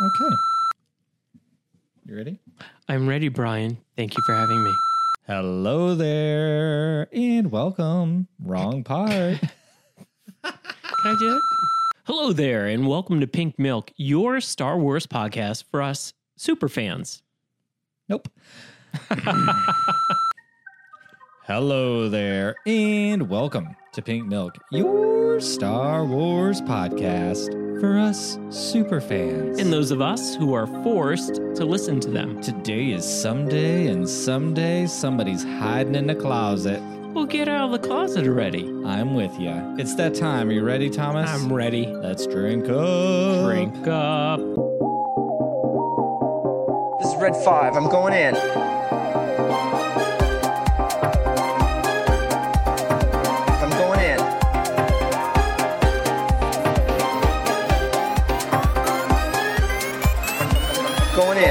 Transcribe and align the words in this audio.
Okay. 0.00 0.36
You 2.06 2.16
ready? 2.16 2.38
I'm 2.88 3.08
ready, 3.08 3.28
Brian. 3.28 3.78
Thank 3.96 4.16
you 4.16 4.22
for 4.24 4.32
having 4.32 4.62
me. 4.62 4.72
Hello 5.26 5.96
there 5.96 7.08
and 7.12 7.50
welcome. 7.50 8.28
Wrong 8.40 8.84
part. 8.84 9.40
Can 10.44 10.52
I 11.04 11.16
do 11.18 11.34
it? 11.34 11.42
Hello 12.04 12.32
there, 12.32 12.66
and 12.66 12.86
welcome 12.86 13.18
to 13.20 13.26
Pink 13.26 13.58
Milk, 13.58 13.90
your 13.96 14.40
Star 14.40 14.78
Wars 14.78 15.04
podcast 15.06 15.64
for 15.68 15.82
us 15.82 16.14
super 16.36 16.68
fans. 16.68 17.22
nope. 18.08 18.28
Hello 21.44 22.08
there 22.08 22.54
and 22.66 23.28
welcome 23.28 23.74
to 23.98 24.02
Pink 24.02 24.28
Milk, 24.28 24.56
your 24.70 25.40
Star 25.40 26.04
Wars 26.04 26.60
podcast 26.60 27.50
for 27.80 27.98
us 27.98 28.38
super 28.48 29.00
fans. 29.00 29.58
And 29.58 29.72
those 29.72 29.90
of 29.90 30.00
us 30.00 30.36
who 30.36 30.54
are 30.54 30.68
forced 30.84 31.34
to 31.56 31.64
listen 31.64 31.98
to 32.00 32.10
them. 32.10 32.40
Today 32.40 32.92
is 32.92 33.04
someday, 33.04 33.88
and 33.88 34.08
someday 34.08 34.86
somebody's 34.86 35.42
hiding 35.42 35.96
in 35.96 36.06
the 36.06 36.14
closet. 36.14 36.80
Well, 37.12 37.26
get 37.26 37.48
out 37.48 37.64
of 37.64 37.72
the 37.72 37.88
closet 37.88 38.24
already. 38.24 38.68
I'm 38.86 39.14
with 39.14 39.36
you. 39.36 39.74
It's 39.80 39.96
that 39.96 40.14
time. 40.14 40.48
Are 40.48 40.52
you 40.52 40.62
ready, 40.62 40.90
Thomas? 40.90 41.28
I'm 41.28 41.52
ready. 41.52 41.86
Let's 41.86 42.24
drink 42.28 42.68
up. 42.68 43.46
Drink 43.46 43.84
up. 43.88 44.38
This 47.00 47.12
is 47.12 47.20
Red 47.20 47.34
5. 47.44 47.74
I'm 47.74 47.90
going 47.90 48.14
in. 48.14 48.77
Going 61.18 61.38
in. 61.38 61.44
I 61.44 61.50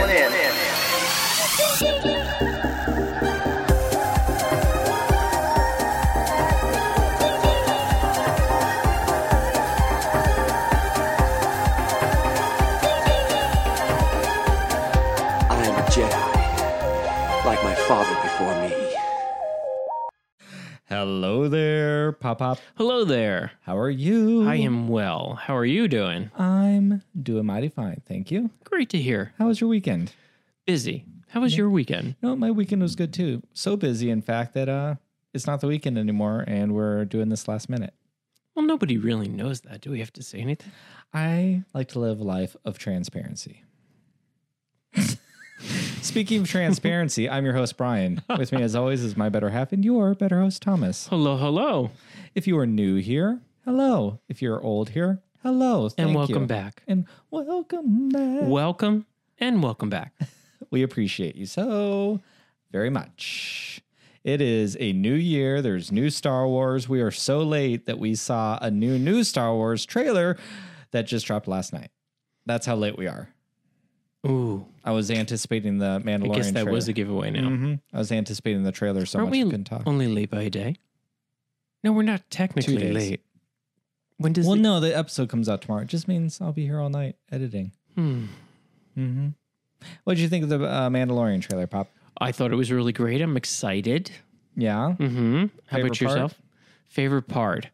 am 15.66 15.76
a 15.76 15.84
Jedi, 15.92 16.26
like 17.46 17.62
my 17.62 17.76
father 17.90 18.16
before 18.24 18.56
me. 18.62 18.72
Hello 20.88 21.50
there, 21.50 21.97
Pop 22.12 22.40
Pop. 22.40 22.60
Hello 22.76 23.04
there. 23.04 23.52
How 23.62 23.78
are 23.78 23.90
you? 23.90 24.48
I 24.48 24.56
am 24.56 24.88
well. 24.88 25.40
How 25.42 25.56
are 25.56 25.66
you 25.66 25.88
doing? 25.88 26.32
I'm 26.38 27.02
doing 27.22 27.46
mighty 27.46 27.70
fine. 27.70 28.02
Thank 28.08 28.32
you. 28.32 28.50
Great 28.64 28.90
to 28.92 28.98
hear. 28.98 29.34
How 29.38 29.48
was 29.48 29.62
your 29.62 29.70
weekend? 29.70 30.14
Busy. 30.66 31.06
How 31.30 31.42
was 31.42 31.58
your 31.58 31.70
weekend? 31.70 32.16
No, 32.22 32.36
my 32.36 32.52
weekend 32.52 32.82
was 32.82 32.96
good 32.96 33.14
too. 33.14 33.44
So 33.54 33.76
busy, 33.76 34.10
in 34.10 34.22
fact, 34.22 34.54
that 34.54 34.70
uh, 34.70 34.96
it's 35.34 35.48
not 35.48 35.62
the 35.62 35.68
weekend 35.68 35.98
anymore, 35.98 36.44
and 36.48 36.74
we're 36.74 37.06
doing 37.06 37.30
this 37.30 37.48
last 37.48 37.70
minute. 37.70 37.94
Well, 38.56 38.66
nobody 38.66 38.98
really 38.98 39.28
knows 39.28 39.62
that. 39.62 39.82
Do 39.82 39.92
we 39.92 40.00
have 40.00 40.14
to 40.14 40.24
say 40.24 40.40
anything? 40.40 40.72
I 41.14 41.64
like 41.74 41.90
to 41.90 42.00
live 42.00 42.20
a 42.20 42.24
life 42.24 42.56
of 42.66 42.80
transparency. 42.80 43.64
Speaking 45.60 46.42
of 46.42 46.48
transparency, 46.48 47.30
I'm 47.30 47.44
your 47.44 47.54
host, 47.54 47.78
Brian. 47.78 48.22
With 48.38 48.52
me, 48.52 48.62
as 48.62 48.76
always, 48.76 49.04
is 49.04 49.18
my 49.18 49.30
better 49.30 49.50
half 49.50 49.74
and 49.74 49.84
your 49.84 50.14
better 50.14 50.40
host, 50.40 50.62
Thomas. 50.62 51.08
Hello, 51.08 51.38
hello. 51.38 51.92
If 52.36 52.48
you 52.48 52.58
are 52.60 52.68
new 52.68 52.98
here, 52.98 53.42
hello. 53.66 54.20
If 54.30 54.42
you're 54.42 54.62
old 54.62 54.90
here, 54.90 55.22
hello. 55.42 55.90
Thank 55.90 56.08
and 56.08 56.16
welcome 56.16 56.44
you. 56.44 56.48
back. 56.48 56.84
And 56.88 57.06
welcome 57.32 58.10
back. 58.10 58.42
Welcome 58.44 59.06
and 59.40 59.64
welcome 59.64 59.90
back. 59.90 60.14
We 60.70 60.84
appreciate 60.84 61.38
you 61.38 61.46
so 61.46 62.20
very 62.74 62.90
much. 62.90 63.82
It 64.26 64.42
is 64.42 64.76
a 64.82 64.92
new 64.92 65.14
year. 65.14 65.62
There's 65.62 65.94
new 65.94 66.10
Star 66.10 66.46
Wars. 66.46 66.90
We 66.90 67.00
are 67.00 67.12
so 67.12 67.40
late 67.40 67.86
that 67.86 68.00
we 68.00 68.16
saw 68.16 68.60
a 68.62 68.70
new 68.70 69.00
new 69.00 69.24
Star 69.24 69.54
Wars 69.54 69.86
trailer 69.86 70.36
that 70.92 71.08
just 71.08 71.26
dropped 71.26 71.48
last 71.48 71.72
night. 71.72 71.90
That's 72.46 72.66
how 72.66 72.76
late 72.76 72.98
we 72.98 73.08
are. 73.08 73.30
Ooh, 74.28 74.66
I 74.88 74.92
was 74.92 75.12
anticipating 75.12 75.80
the 75.80 76.00
Mandalorian. 76.06 76.32
I 76.32 76.36
guess 76.36 76.46
that 76.52 76.54
trailer. 76.64 76.72
was 76.72 76.88
a 76.88 76.94
giveaway 76.94 77.30
now. 77.32 77.50
Mhm. 77.50 77.82
I 77.94 77.98
was 77.98 78.12
anticipating 78.12 78.64
the 78.64 78.72
trailer 78.72 79.06
so 79.06 79.20
Aren't 79.20 79.32
much 79.32 79.40
I 79.40 79.44
we 79.44 79.50
couldn't 79.52 79.66
talk. 79.66 79.84
only 79.86 80.08
late 80.08 80.30
by 80.32 80.44
a 80.44 80.50
day? 80.50 80.76
No, 81.84 81.92
we're 81.92 82.04
not 82.04 82.30
technically 82.30 82.92
late. 82.94 83.22
When 84.18 84.34
does 84.34 84.46
well, 84.48 84.56
it? 84.56 84.62
no, 84.62 84.80
the 84.80 84.98
episode 84.98 85.30
comes 85.30 85.48
out 85.50 85.62
tomorrow. 85.62 85.82
It 85.84 85.90
just 85.90 86.08
means 86.08 86.40
I'll 86.42 86.54
be 86.54 86.64
here 86.66 86.80
all 86.80 86.90
night 86.90 87.18
editing. 87.32 87.72
Hmm. 87.96 88.26
Mm-hmm. 88.98 89.28
What 90.06 90.16
did 90.16 90.22
you 90.22 90.30
think 90.30 90.44
of 90.44 90.50
the 90.50 90.64
uh, 90.64 90.90
Mandalorian 90.90 91.42
trailer, 91.42 91.68
Pop? 91.68 91.90
I 92.20 92.32
thought 92.32 92.52
it 92.52 92.56
was 92.56 92.72
really 92.72 92.94
great. 92.94 93.22
I'm 93.22 93.38
excited. 93.38 94.10
Yeah. 94.56 94.96
Mm-hmm. 94.98 95.46
How 95.68 95.78
Favorite 95.78 95.82
about 95.82 95.82
part? 95.82 96.02
yourself? 96.02 96.42
Favorite 96.88 97.28
part? 97.28 97.68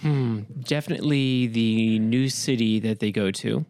Hmm. 0.00 0.40
Definitely 0.62 1.48
the 1.48 1.98
new 1.98 2.28
city 2.30 2.78
that 2.80 3.00
they 3.00 3.12
go 3.12 3.30
to. 3.32 3.66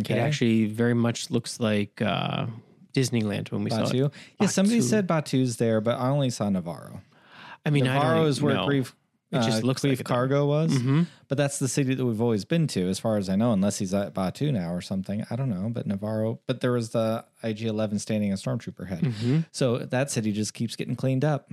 Okay. 0.00 0.14
It 0.14 0.18
actually 0.18 0.66
very 0.66 0.94
much 0.94 1.30
looks 1.30 1.60
like 1.60 2.02
uh, 2.02 2.46
Disneyland 2.94 3.50
when 3.50 3.64
we 3.64 3.70
saw 3.70 3.82
Batuu. 3.84 4.06
it. 4.06 4.12
Yeah, 4.40 4.46
somebody 4.48 4.80
Batuu. 4.80 4.82
said 4.82 5.06
Batuu's 5.08 5.56
there, 5.56 5.80
but 5.80 5.98
I 5.98 6.08
only 6.10 6.30
saw 6.30 6.48
Nevarro. 6.48 7.00
I 7.64 7.70
mean, 7.70 7.86
I 7.86 7.96
Nevarro 7.98 8.14
don't 8.16 8.26
is 8.26 8.42
where 8.42 8.54
know. 8.54 8.66
Greef. 8.66 8.92
It 9.30 9.42
just 9.42 9.62
uh, 9.62 9.66
looks 9.66 9.82
Greef 9.82 9.98
like. 9.98 10.06
Karga 10.06 10.46
was, 10.46 10.72
Mhm. 10.72 11.06
but 11.28 11.36
that's 11.36 11.58
the 11.58 11.68
city 11.68 11.94
that 11.94 12.04
we've 12.04 12.20
always 12.22 12.46
been 12.46 12.66
to, 12.68 12.88
as 12.88 12.98
far 12.98 13.18
as 13.18 13.28
I 13.28 13.36
know, 13.36 13.52
unless 13.52 13.78
he's 13.78 13.92
at 13.92 14.14
Batuu 14.14 14.50
now 14.54 14.72
or 14.72 14.80
something. 14.80 15.22
I 15.30 15.36
don't 15.36 15.50
know, 15.50 15.68
but 15.70 15.86
Nevarro. 15.86 16.38
But 16.46 16.62
there 16.62 16.72
was 16.72 16.90
the 16.90 17.26
IG 17.42 17.62
Eleven 17.66 17.98
standing 17.98 18.32
a 18.32 18.36
stormtrooper 18.36 18.88
head, 18.88 19.00
Mm-hmm. 19.02 19.40
so 19.52 19.78
that 19.78 20.10
city 20.10 20.32
just 20.32 20.54
keeps 20.54 20.76
getting 20.76 20.96
cleaned 20.96 21.26
up 21.26 21.50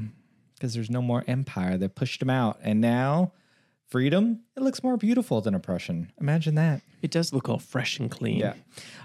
because 0.56 0.74
there's 0.74 0.90
no 0.90 1.02
more 1.02 1.26
empire. 1.28 1.78
They 1.78 1.90
pushed 1.90 2.22
him 2.22 2.30
out, 2.30 2.60
and 2.64 2.80
now 2.80 3.34
freedom. 3.88 4.42
It 4.56 4.64
looks 4.64 4.84
more 4.84 4.98
beautiful 4.98 5.42
than 5.42 5.56
oppression. 5.56 6.12
Imagine 6.20 6.56
that. 6.56 6.82
It 7.02 7.12
does 7.12 7.32
look 7.34 7.50
all 7.50 7.60
fresh 7.60 8.00
and 8.00 8.10
clean. 8.10 8.40
Yeah. 8.40 8.54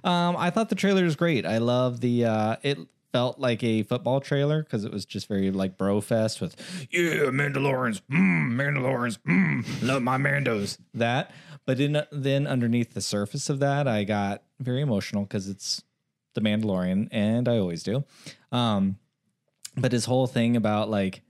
Um, 0.04 0.36
I 0.36 0.50
thought 0.50 0.68
the 0.68 0.74
trailer 0.74 1.04
was 1.04 1.16
great. 1.16 1.44
I 1.44 1.58
love 1.58 2.00
the 2.00 2.24
uh 2.24 2.56
it 2.62 2.78
felt 3.12 3.38
like 3.38 3.62
a 3.62 3.82
football 3.82 4.20
trailer 4.20 4.62
because 4.62 4.84
it 4.84 4.92
was 4.92 5.04
just 5.04 5.28
very 5.28 5.50
like 5.50 5.76
bro 5.76 6.00
fest 6.00 6.40
with 6.40 6.56
yeah, 6.90 7.24
Mandalorians, 7.24 8.00
mm, 8.10 8.52
Mandalorians, 8.52 9.18
mm, 9.26 9.82
love 9.82 10.02
my 10.02 10.16
Mandos. 10.16 10.78
That. 10.94 11.32
But 11.66 11.80
in, 11.80 12.02
then 12.10 12.46
underneath 12.46 12.94
the 12.94 13.00
surface 13.00 13.50
of 13.50 13.58
that, 13.60 13.86
I 13.86 14.04
got 14.04 14.42
very 14.58 14.80
emotional 14.80 15.24
because 15.24 15.48
it's 15.48 15.82
the 16.34 16.40
Mandalorian, 16.40 17.08
and 17.10 17.48
I 17.48 17.58
always 17.58 17.82
do. 17.82 18.04
Um, 18.50 18.98
but 19.76 19.92
his 19.92 20.04
whole 20.04 20.26
thing 20.26 20.56
about 20.56 20.90
like 20.90 21.22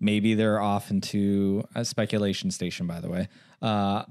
maybe 0.00 0.34
they're 0.34 0.60
off 0.60 0.90
into 0.90 1.64
a 1.74 1.84
speculation 1.84 2.50
station, 2.50 2.86
by 2.86 3.00
the 3.00 3.08
way, 3.08 3.28
uh, 3.62 4.04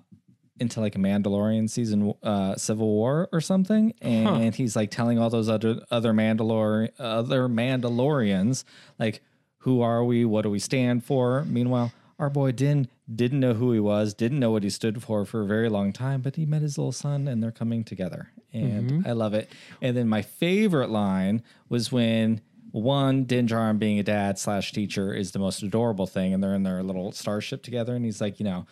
into 0.60 0.80
like 0.80 0.96
a 0.96 1.00
Mandalorian 1.00 1.70
season, 1.70 2.14
uh, 2.24 2.56
Civil 2.56 2.88
War 2.88 3.28
or 3.34 3.42
something, 3.42 3.94
and 4.02 4.56
he's 4.56 4.76
like 4.76 4.90
telling 4.92 5.20
all 5.20 5.30
those 5.30 5.50
other 5.50 5.82
other 5.92 6.14
Mandalor 6.14 6.90
other 7.00 7.48
Mandalorians 7.50 8.64
like, 8.98 9.22
who 9.60 9.82
are 9.82 10.04
we? 10.04 10.26
What 10.26 10.44
do 10.44 10.50
we 10.50 10.60
stand 10.60 11.04
for? 11.04 11.44
Meanwhile, 11.46 11.92
our 12.20 12.30
boy 12.30 12.52
Din 12.54 12.88
didn't 13.14 13.40
know 13.40 13.54
who 13.54 13.72
he 13.74 13.80
was, 13.80 14.14
didn't 14.14 14.40
know 14.40 14.52
what 14.52 14.64
he 14.64 14.70
stood 14.70 15.04
for 15.04 15.26
for 15.26 15.42
a 15.42 15.46
very 15.46 15.70
long 15.70 15.92
time, 15.92 16.22
but 16.22 16.36
he 16.38 16.46
met 16.46 16.62
his 16.62 16.78
little 16.78 16.92
son, 16.92 17.28
and 17.28 17.44
they're 17.44 17.52
coming 17.52 17.84
together, 17.84 18.30
and 18.54 19.06
I 19.06 19.12
love 19.12 19.34
it. 19.34 19.52
And 19.82 19.98
then 19.98 20.08
my 20.08 20.22
favorite 20.22 20.90
line 20.90 21.44
was 21.68 21.92
when 21.92 22.42
one 22.76 23.24
Din 23.24 23.48
Djarin 23.48 23.80
being 23.80 24.00
a 24.00 24.04
dad 24.04 24.38
slash 24.38 24.74
teacher 24.74 25.14
is 25.14 25.32
the 25.32 25.40
most 25.40 25.64
adorable 25.64 26.06
thing, 26.06 26.34
and 26.34 26.44
they're 26.44 26.54
in 26.54 26.64
their 26.64 26.84
little 26.84 27.14
starship 27.14 27.64
together, 27.64 27.96
and 27.96 28.04
he's 28.04 28.20
like, 28.20 28.38
you 28.38 28.44
know, 28.44 28.66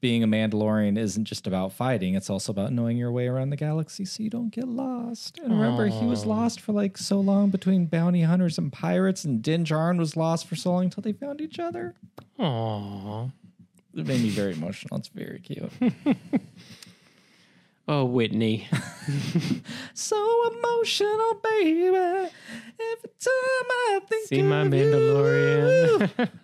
being 0.00 0.22
a 0.22 0.26
Mandalorian 0.26 0.96
isn't 0.96 1.26
just 1.26 1.46
about 1.46 1.74
fighting; 1.74 2.14
it's 2.14 2.30
also 2.30 2.52
about 2.52 2.72
knowing 2.72 2.96
your 2.96 3.12
way 3.12 3.26
around 3.28 3.50
the 3.50 3.56
galaxy 3.56 4.06
so 4.06 4.22
you 4.22 4.30
don't 4.30 4.48
get 4.48 4.66
lost. 4.66 5.38
And 5.38 5.52
remember, 5.52 5.86
he 5.88 6.06
was 6.06 6.24
lost 6.24 6.58
for 6.58 6.72
like 6.72 6.96
so 6.96 7.20
long 7.20 7.50
between 7.50 7.84
bounty 7.84 8.22
hunters 8.22 8.56
and 8.56 8.72
pirates, 8.72 9.24
and 9.24 9.42
Din 9.42 9.64
Djarin 9.64 9.98
was 9.98 10.16
lost 10.16 10.46
for 10.46 10.56
so 10.56 10.72
long 10.72 10.84
until 10.84 11.02
they 11.02 11.12
found 11.12 11.42
each 11.42 11.58
other. 11.58 11.94
Aww. 12.40 13.30
It 13.94 14.06
made 14.06 14.22
me 14.22 14.30
very 14.30 14.54
emotional. 14.54 14.98
It's 14.98 15.08
very 15.08 15.40
cute. 15.40 15.70
Oh, 17.86 18.04
Whitney. 18.06 18.68
so 19.94 20.52
emotional, 20.52 21.40
baby. 21.42 21.86
Every 21.86 23.10
time 23.20 23.68
I 23.70 24.00
think 24.08 24.28
See 24.28 24.42
my 24.42 24.64
Mandalorian. 24.64 26.30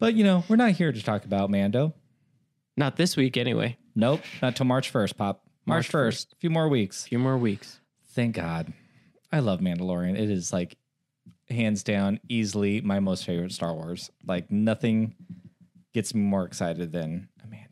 But 0.00 0.14
you 0.14 0.24
know, 0.24 0.42
we're 0.48 0.56
not 0.56 0.72
here 0.72 0.90
to 0.90 1.02
talk 1.02 1.24
about 1.24 1.50
Mando. 1.50 1.94
Not 2.76 2.96
this 2.96 3.16
week, 3.16 3.36
anyway. 3.36 3.76
Nope, 3.94 4.22
not 4.40 4.56
till 4.56 4.66
March 4.66 4.88
first, 4.88 5.16
Pop. 5.16 5.44
March 5.66 5.76
March 5.76 5.88
first. 5.88 6.32
A 6.32 6.36
few 6.36 6.50
more 6.50 6.68
weeks. 6.68 7.04
A 7.04 7.08
few 7.08 7.18
more 7.18 7.36
weeks. 7.36 7.80
Thank 8.14 8.36
God. 8.36 8.72
I 9.30 9.40
love 9.40 9.60
Mandalorian. 9.60 10.18
It 10.18 10.30
is 10.30 10.52
like 10.52 10.76
hands 11.50 11.82
down 11.82 12.18
easily 12.28 12.80
my 12.80 12.98
most 12.98 13.26
favorite 13.26 13.52
Star 13.52 13.74
Wars. 13.74 14.10
Like 14.26 14.50
nothing 14.50 15.14
gets 15.92 16.14
me 16.14 16.22
more 16.22 16.44
excited 16.44 16.92
than 16.92 17.28
a 17.40 17.46
Amanda. 17.46 17.69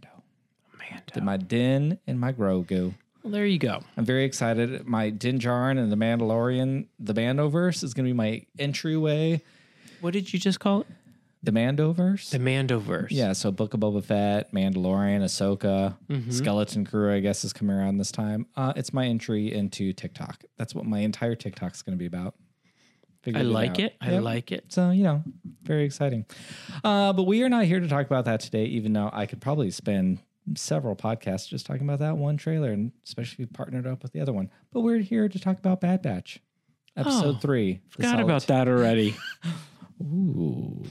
Did 1.12 1.24
my 1.24 1.36
Din 1.36 1.98
and 2.06 2.18
my 2.20 2.32
Grogu. 2.32 2.94
Well, 3.22 3.32
there 3.32 3.46
you 3.46 3.58
go. 3.58 3.82
I'm 3.96 4.04
very 4.04 4.24
excited. 4.24 4.86
My 4.86 5.10
Din 5.10 5.38
Djarin 5.38 5.78
and 5.78 5.90
the 5.90 5.96
Mandalorian, 5.96 6.86
the 6.98 7.14
Mandoverse 7.14 7.82
is 7.82 7.92
going 7.94 8.06
to 8.06 8.10
be 8.10 8.16
my 8.16 8.46
entryway. 8.58 9.42
What 10.00 10.12
did 10.12 10.32
you 10.32 10.38
just 10.38 10.60
call 10.60 10.82
it? 10.82 10.86
The 11.42 11.52
Mandoverse? 11.52 12.30
The 12.30 12.38
Mandoverse. 12.38 13.08
yeah, 13.10 13.32
so 13.32 13.50
Book 13.52 13.72
of 13.74 13.80
Boba 13.80 14.02
Fett, 14.04 14.52
Mandalorian, 14.52 15.22
Ahsoka, 15.22 15.96
Skeleton 16.32 16.84
Crew, 16.84 17.12
I 17.12 17.20
guess, 17.20 17.44
is 17.44 17.52
coming 17.52 17.76
around 17.76 17.98
this 17.98 18.10
time. 18.10 18.46
Uh, 18.56 18.72
it's 18.76 18.92
my 18.92 19.06
entry 19.06 19.52
into 19.52 19.92
TikTok. 19.92 20.42
That's 20.56 20.74
what 20.74 20.84
my 20.84 20.98
entire 21.00 21.34
TikTok 21.36 21.74
is 21.74 21.82
going 21.82 21.96
to 21.96 21.98
be 21.98 22.06
about. 22.06 22.34
I 22.36 23.24
Figured 23.24 23.46
like 23.46 23.70
out. 23.72 23.78
it. 23.80 23.96
I 24.00 24.12
Yep. 24.12 24.22
like 24.22 24.52
it. 24.52 24.64
So, 24.72 24.90
you 24.90 25.02
know, 25.04 25.22
very 25.62 25.84
exciting. 25.84 26.24
Uh, 26.82 27.12
but 27.12 27.24
we 27.24 27.42
are 27.42 27.48
not 27.48 27.64
here 27.66 27.78
to 27.80 27.88
talk 27.88 28.06
about 28.06 28.24
that 28.24 28.40
today, 28.40 28.64
even 28.66 28.92
though 28.92 29.10
I 29.12 29.26
could 29.26 29.40
probably 29.40 29.70
spend 29.70 30.20
several 30.56 30.96
podcasts 30.96 31.48
just 31.48 31.66
talking 31.66 31.82
about 31.82 31.98
that 32.00 32.16
one 32.16 32.36
trailer, 32.36 32.70
and 32.70 32.92
especially 33.04 33.44
if 33.44 33.50
we 33.50 33.56
partnered 33.56 33.86
up 33.86 34.02
with 34.02 34.12
the 34.12 34.20
other 34.20 34.32
one. 34.32 34.50
But 34.72 34.80
we're 34.80 34.98
here 34.98 35.28
to 35.28 35.38
talk 35.38 35.58
about 35.58 35.80
Bad 35.80 36.02
Batch, 36.02 36.40
episode 36.96 37.36
Oh, 37.36 37.38
three. 37.38 37.80
Forgot 37.88 38.20
about 38.20 38.46
that 38.46 38.68
already. 38.68 39.16
Ooh. 40.02 40.84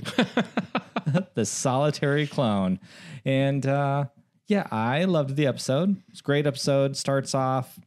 the 1.34 1.46
solitary 1.46 2.28
clone. 2.28 2.80
And 3.26 3.66
uh, 3.66 4.06
yeah, 4.48 4.68
I 4.72 5.06
loved 5.06 5.36
the 5.36 5.48
episode. 5.48 6.02
It's 6.10 6.20
a 6.20 6.24
great 6.24 6.46
episode. 6.48 6.98
Starts 6.98 7.34
off 7.34 7.80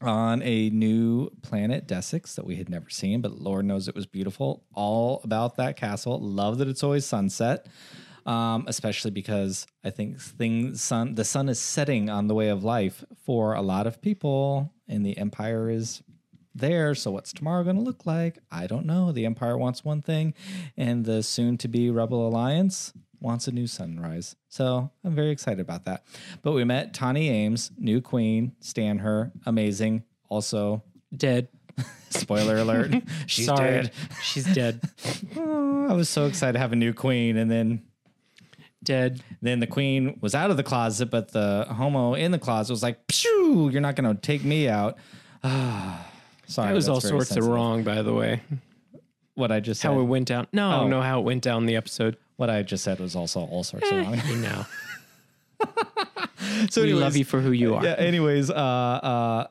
on 0.00 0.42
a 0.42 0.70
new 0.70 1.30
planet, 1.42 1.86
Desix, 1.86 2.34
that 2.34 2.44
we 2.44 2.56
had 2.56 2.68
never 2.68 2.90
seen, 2.90 3.20
but 3.20 3.40
Lord 3.40 3.64
knows 3.64 3.88
it 3.88 3.94
was 3.94 4.06
beautiful. 4.06 4.64
All 4.74 5.20
about 5.24 5.56
that 5.56 5.76
castle. 5.76 6.20
Love 6.20 6.58
that 6.58 6.68
it's 6.68 6.82
always 6.82 7.06
sunset. 7.06 7.66
Um, 8.26 8.64
especially 8.68 9.10
because 9.10 9.66
I 9.84 9.90
think 9.90 10.18
things 10.18 10.82
sun 10.82 11.14
the 11.14 11.24
sun 11.24 11.50
is 11.50 11.58
setting 11.60 12.08
on 12.08 12.26
the 12.26 12.34
way 12.34 12.48
of 12.48 12.64
life 12.64 13.04
for 13.24 13.52
a 13.54 13.60
lot 13.60 13.86
of 13.86 14.00
people, 14.00 14.72
and 14.88 15.04
the 15.04 15.18
empire 15.18 15.68
is 15.68 16.02
there. 16.54 16.94
So 16.94 17.10
what's 17.10 17.32
tomorrow 17.32 17.64
going 17.64 17.76
to 17.76 17.82
look 17.82 18.06
like? 18.06 18.38
I 18.50 18.66
don't 18.66 18.86
know. 18.86 19.12
The 19.12 19.26
Empire 19.26 19.58
wants 19.58 19.84
one 19.84 20.00
thing, 20.02 20.34
and 20.76 21.04
the 21.04 21.22
soon 21.22 21.58
to 21.58 21.68
be 21.68 21.90
Rebel 21.90 22.26
Alliance 22.26 22.92
wants 23.20 23.48
a 23.48 23.52
new 23.52 23.66
sunrise. 23.66 24.36
So 24.48 24.90
I'm 25.04 25.14
very 25.14 25.30
excited 25.30 25.60
about 25.60 25.84
that. 25.86 26.04
But 26.42 26.52
we 26.52 26.64
met 26.64 26.92
Tawni 26.94 27.28
Ames, 27.28 27.72
new 27.78 28.00
queen, 28.00 28.52
stan 28.60 28.98
her, 28.98 29.32
amazing. 29.46 30.04
Also, 30.28 30.82
Dead. 31.14 31.48
spoiler 32.10 32.58
alert, 32.58 32.92
she's 33.26 33.46
Sorry. 33.46 33.82
dead. 33.82 33.92
She's 34.22 34.44
dead. 34.44 34.80
Oh, 35.36 35.88
I 35.90 35.92
was 35.92 36.08
so 36.08 36.24
excited 36.26 36.54
to 36.54 36.58
have 36.60 36.72
a 36.72 36.76
new 36.76 36.94
queen, 36.94 37.36
and 37.36 37.50
then 37.50 37.82
dead. 38.84 39.22
then 39.42 39.60
the 39.60 39.66
queen 39.66 40.18
was 40.20 40.34
out 40.34 40.50
of 40.50 40.56
the 40.56 40.62
closet, 40.62 41.06
but 41.10 41.32
the 41.32 41.66
homo 41.70 42.14
in 42.14 42.30
the 42.30 42.38
closet 42.38 42.72
was 42.72 42.82
like, 42.82 42.98
"Phew, 43.10 43.68
you're 43.70 43.80
not 43.80 43.96
going 43.96 44.14
to 44.14 44.20
take 44.20 44.44
me 44.44 44.68
out." 44.68 44.96
Sorry, 46.46 46.68
That 46.68 46.74
was 46.74 46.88
all 46.88 47.00
sorts 47.00 47.28
sensitive. 47.28 47.44
of 47.44 47.50
wrong, 47.54 47.82
by 47.84 48.02
the 48.02 48.12
way. 48.12 48.42
What 49.34 49.50
I 49.50 49.60
just 49.60 49.80
said. 49.80 49.88
How 49.92 49.98
it 50.00 50.04
went 50.04 50.28
down. 50.28 50.46
No, 50.52 50.82
Oh. 50.82 50.86
know 50.88 51.00
how 51.02 51.18
it 51.20 51.22
went 51.24 51.42
down 51.42 51.66
the 51.66 51.76
episode. 51.76 52.16
What 52.36 52.50
I 52.50 52.62
just 52.62 52.84
said 52.84 53.00
was 53.00 53.16
also 53.16 53.40
all 53.40 53.64
sorts 53.64 53.90
of 53.90 53.96
wrong. 53.96 54.20
You 54.28 54.36
know. 54.36 54.66
so 56.70 56.82
we 56.82 56.88
anyways, 56.88 57.02
love 57.02 57.16
you 57.16 57.24
for 57.24 57.40
who 57.40 57.50
you 57.52 57.74
are. 57.74 57.84
Yeah. 57.84 57.94
Anyways, 57.94 58.50
uh, 58.50 58.54
uh, 58.54 59.46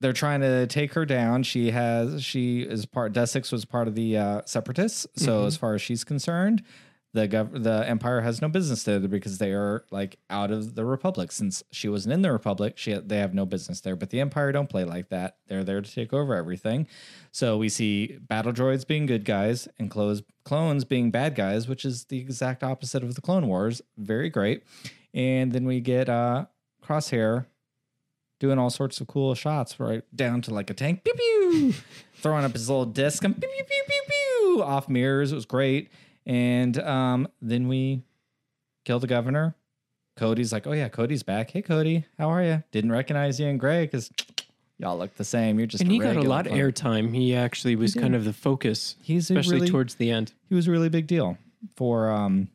they're 0.00 0.12
trying 0.12 0.40
to 0.40 0.66
take 0.66 0.92
her 0.94 1.04
down. 1.04 1.42
She 1.42 1.70
has 1.70 2.22
she 2.22 2.60
is 2.62 2.86
part. 2.86 3.12
Desix 3.12 3.52
was 3.52 3.64
part 3.64 3.88
of 3.88 3.94
the 3.94 4.16
uh, 4.16 4.42
separatists. 4.44 5.06
So 5.16 5.44
as 5.46 5.56
far 5.56 5.74
as 5.74 5.82
she's 5.82 6.04
concerned, 6.04 6.62
the 7.12 7.26
gov- 7.26 7.62
the 7.62 7.88
empire 7.88 8.20
has 8.20 8.40
no 8.40 8.48
business 8.48 8.84
there 8.84 9.00
because 9.00 9.38
they 9.38 9.52
are 9.52 9.84
like 9.90 10.18
out 10.28 10.50
of 10.50 10.76
the 10.76 10.84
republic. 10.84 11.32
Since 11.32 11.64
she 11.72 11.88
wasn't 11.88 12.12
in 12.14 12.22
the 12.22 12.30
republic, 12.30 12.74
she 12.76 12.94
they 12.94 13.18
have 13.18 13.34
no 13.34 13.44
business 13.44 13.80
there. 13.80 13.96
But 13.96 14.10
the 14.10 14.20
empire 14.20 14.52
don't 14.52 14.68
play 14.70 14.84
like 14.84 15.08
that. 15.08 15.36
They're 15.48 15.64
there 15.64 15.80
to 15.80 15.92
take 15.92 16.12
over 16.12 16.34
everything. 16.34 16.86
So 17.32 17.56
we 17.56 17.68
see 17.68 18.18
battle 18.20 18.52
droids 18.52 18.86
being 18.86 19.06
good 19.06 19.24
guys 19.24 19.66
and 19.78 19.90
clones 19.90 20.22
clones 20.44 20.84
being 20.84 21.10
bad 21.10 21.34
guys, 21.34 21.66
which 21.68 21.84
is 21.84 22.04
the 22.04 22.18
exact 22.18 22.62
opposite 22.62 23.02
of 23.02 23.14
the 23.14 23.20
Clone 23.20 23.48
Wars. 23.48 23.82
Very 23.96 24.30
great. 24.30 24.62
And 25.12 25.50
then 25.52 25.64
we 25.64 25.80
get 25.80 26.08
uh, 26.08 26.46
Crosshair 26.84 27.46
doing 28.38 28.58
all 28.58 28.70
sorts 28.70 29.00
of 29.00 29.06
cool 29.06 29.34
shots, 29.34 29.78
right 29.78 30.02
down 30.14 30.42
to 30.42 30.54
like 30.54 30.70
a 30.70 30.74
tank, 30.74 31.04
pew 31.04 31.12
pew, 31.14 31.74
throwing 32.14 32.44
up 32.44 32.52
his 32.52 32.68
little 32.68 32.86
disc, 32.86 33.22
and 33.24 33.38
pew 33.38 33.48
pew 33.48 33.64
pew 33.64 33.82
pew 33.86 34.02
pew, 34.08 34.62
off 34.62 34.88
mirrors. 34.88 35.32
It 35.32 35.34
was 35.34 35.44
great. 35.44 35.90
And 36.26 36.78
um, 36.78 37.28
then 37.40 37.68
we 37.68 38.02
kill 38.84 38.98
the 38.98 39.06
governor. 39.06 39.54
Cody's 40.16 40.52
like, 40.52 40.66
"Oh 40.66 40.72
yeah, 40.72 40.88
Cody's 40.88 41.22
back. 41.22 41.50
Hey 41.50 41.62
Cody, 41.62 42.04
how 42.18 42.28
are 42.28 42.42
you? 42.42 42.62
Didn't 42.72 42.92
recognize 42.92 43.40
you 43.40 43.46
and 43.46 43.58
Gray 43.58 43.84
because 43.84 44.10
y'all 44.78 44.98
look 44.98 45.14
the 45.16 45.24
same. 45.24 45.58
You're 45.58 45.66
just 45.66 45.82
And 45.82 45.90
he 45.90 45.98
got 45.98 46.16
a 46.16 46.22
lot 46.22 46.46
of 46.46 46.52
airtime. 46.52 47.14
He 47.14 47.34
actually 47.34 47.76
was 47.76 47.94
kind 47.94 48.14
of 48.14 48.24
the 48.24 48.32
focus, 48.32 48.96
He's 49.02 49.30
especially 49.30 49.56
really- 49.56 49.68
towards 49.70 49.94
the 49.94 50.10
end. 50.10 50.34
He 50.48 50.54
was 50.54 50.68
a 50.68 50.70
really 50.70 50.88
big 50.90 51.06
deal 51.06 51.38
for 51.76 52.10
um, 52.10 52.48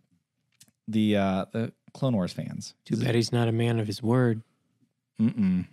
the 0.88 1.18
uh, 1.18 1.46
the 1.52 1.72
Clone 1.94 2.14
Wars 2.14 2.34
fans. 2.34 2.76
Too 2.86 2.98
bad 2.98 3.16
he's 3.16 3.32
not 3.32 3.48
a 3.48 3.52
man 3.52 3.80
of 3.80 3.88
his 3.88 4.04
word. 4.04 4.42
Mm-mm. 5.20 5.66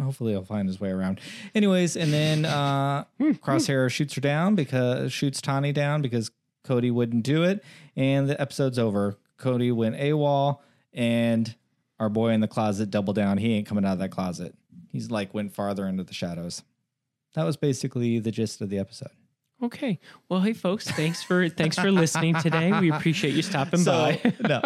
Hopefully 0.00 0.32
he'll 0.32 0.44
find 0.44 0.66
his 0.66 0.80
way 0.80 0.90
around. 0.90 1.20
Anyways, 1.54 1.96
and 1.96 2.12
then 2.12 2.44
uh, 2.46 3.04
Crosshair 3.20 3.90
shoots 3.90 4.14
her 4.14 4.20
down 4.20 4.54
because 4.54 5.12
shoots 5.12 5.40
Tawni 5.40 5.74
down 5.74 6.00
because 6.00 6.30
Cody 6.64 6.90
wouldn't 6.90 7.24
do 7.24 7.44
it, 7.44 7.64
and 7.96 8.28
the 8.28 8.40
episode's 8.40 8.78
over. 8.78 9.18
Cody 9.36 9.72
went 9.72 9.96
AWOL, 9.96 10.58
and 10.92 11.54
our 11.98 12.08
boy 12.08 12.30
in 12.30 12.40
the 12.40 12.48
closet 12.48 12.90
doubled 12.90 13.16
down. 13.16 13.38
He 13.38 13.54
ain't 13.54 13.66
coming 13.66 13.84
out 13.84 13.94
of 13.94 13.98
that 14.00 14.10
closet. 14.10 14.54
He's 14.88 15.10
like 15.10 15.32
went 15.32 15.54
farther 15.54 15.86
into 15.86 16.04
the 16.04 16.14
shadows. 16.14 16.62
That 17.34 17.44
was 17.44 17.56
basically 17.56 18.18
the 18.18 18.30
gist 18.30 18.60
of 18.60 18.70
the 18.70 18.78
episode. 18.78 19.10
Okay. 19.62 20.00
Well, 20.28 20.40
hey 20.40 20.54
folks, 20.54 20.90
thanks 20.90 21.22
for 21.22 21.48
thanks 21.48 21.78
for 21.78 21.90
listening 21.90 22.34
today. 22.36 22.72
We 22.80 22.90
appreciate 22.90 23.34
you 23.34 23.42
stopping 23.42 23.80
So 23.80 23.92
by. 23.92 24.34
no, 24.40 24.62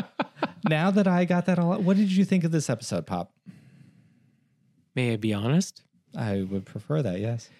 now 0.68 0.90
that 0.92 1.08
I 1.08 1.24
got 1.24 1.46
that 1.46 1.58
all, 1.58 1.72
out, 1.72 1.82
what 1.82 1.96
did 1.96 2.12
you 2.12 2.24
think 2.24 2.44
of 2.44 2.52
this 2.52 2.70
episode, 2.70 3.04
Pop? 3.04 3.32
May 4.94 5.12
I 5.12 5.16
be 5.16 5.34
honest? 5.34 5.82
I 6.16 6.42
would 6.42 6.64
prefer 6.64 7.02
that. 7.02 7.18
Yes. 7.18 7.50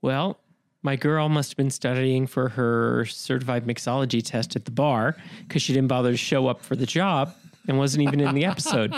Well, 0.00 0.38
my 0.82 0.96
girl 0.96 1.28
must 1.28 1.52
have 1.52 1.56
been 1.56 1.70
studying 1.70 2.26
for 2.26 2.50
her 2.50 3.04
certified 3.06 3.66
mixology 3.66 4.22
test 4.24 4.54
at 4.56 4.64
the 4.64 4.70
bar 4.70 5.16
because 5.46 5.62
she 5.62 5.72
didn't 5.72 5.88
bother 5.88 6.12
to 6.12 6.16
show 6.16 6.46
up 6.46 6.62
for 6.62 6.76
the 6.76 6.86
job 6.86 7.34
and 7.66 7.78
wasn't 7.78 8.02
even 8.02 8.20
in 8.20 8.34
the 8.34 8.44
episode. 8.44 8.94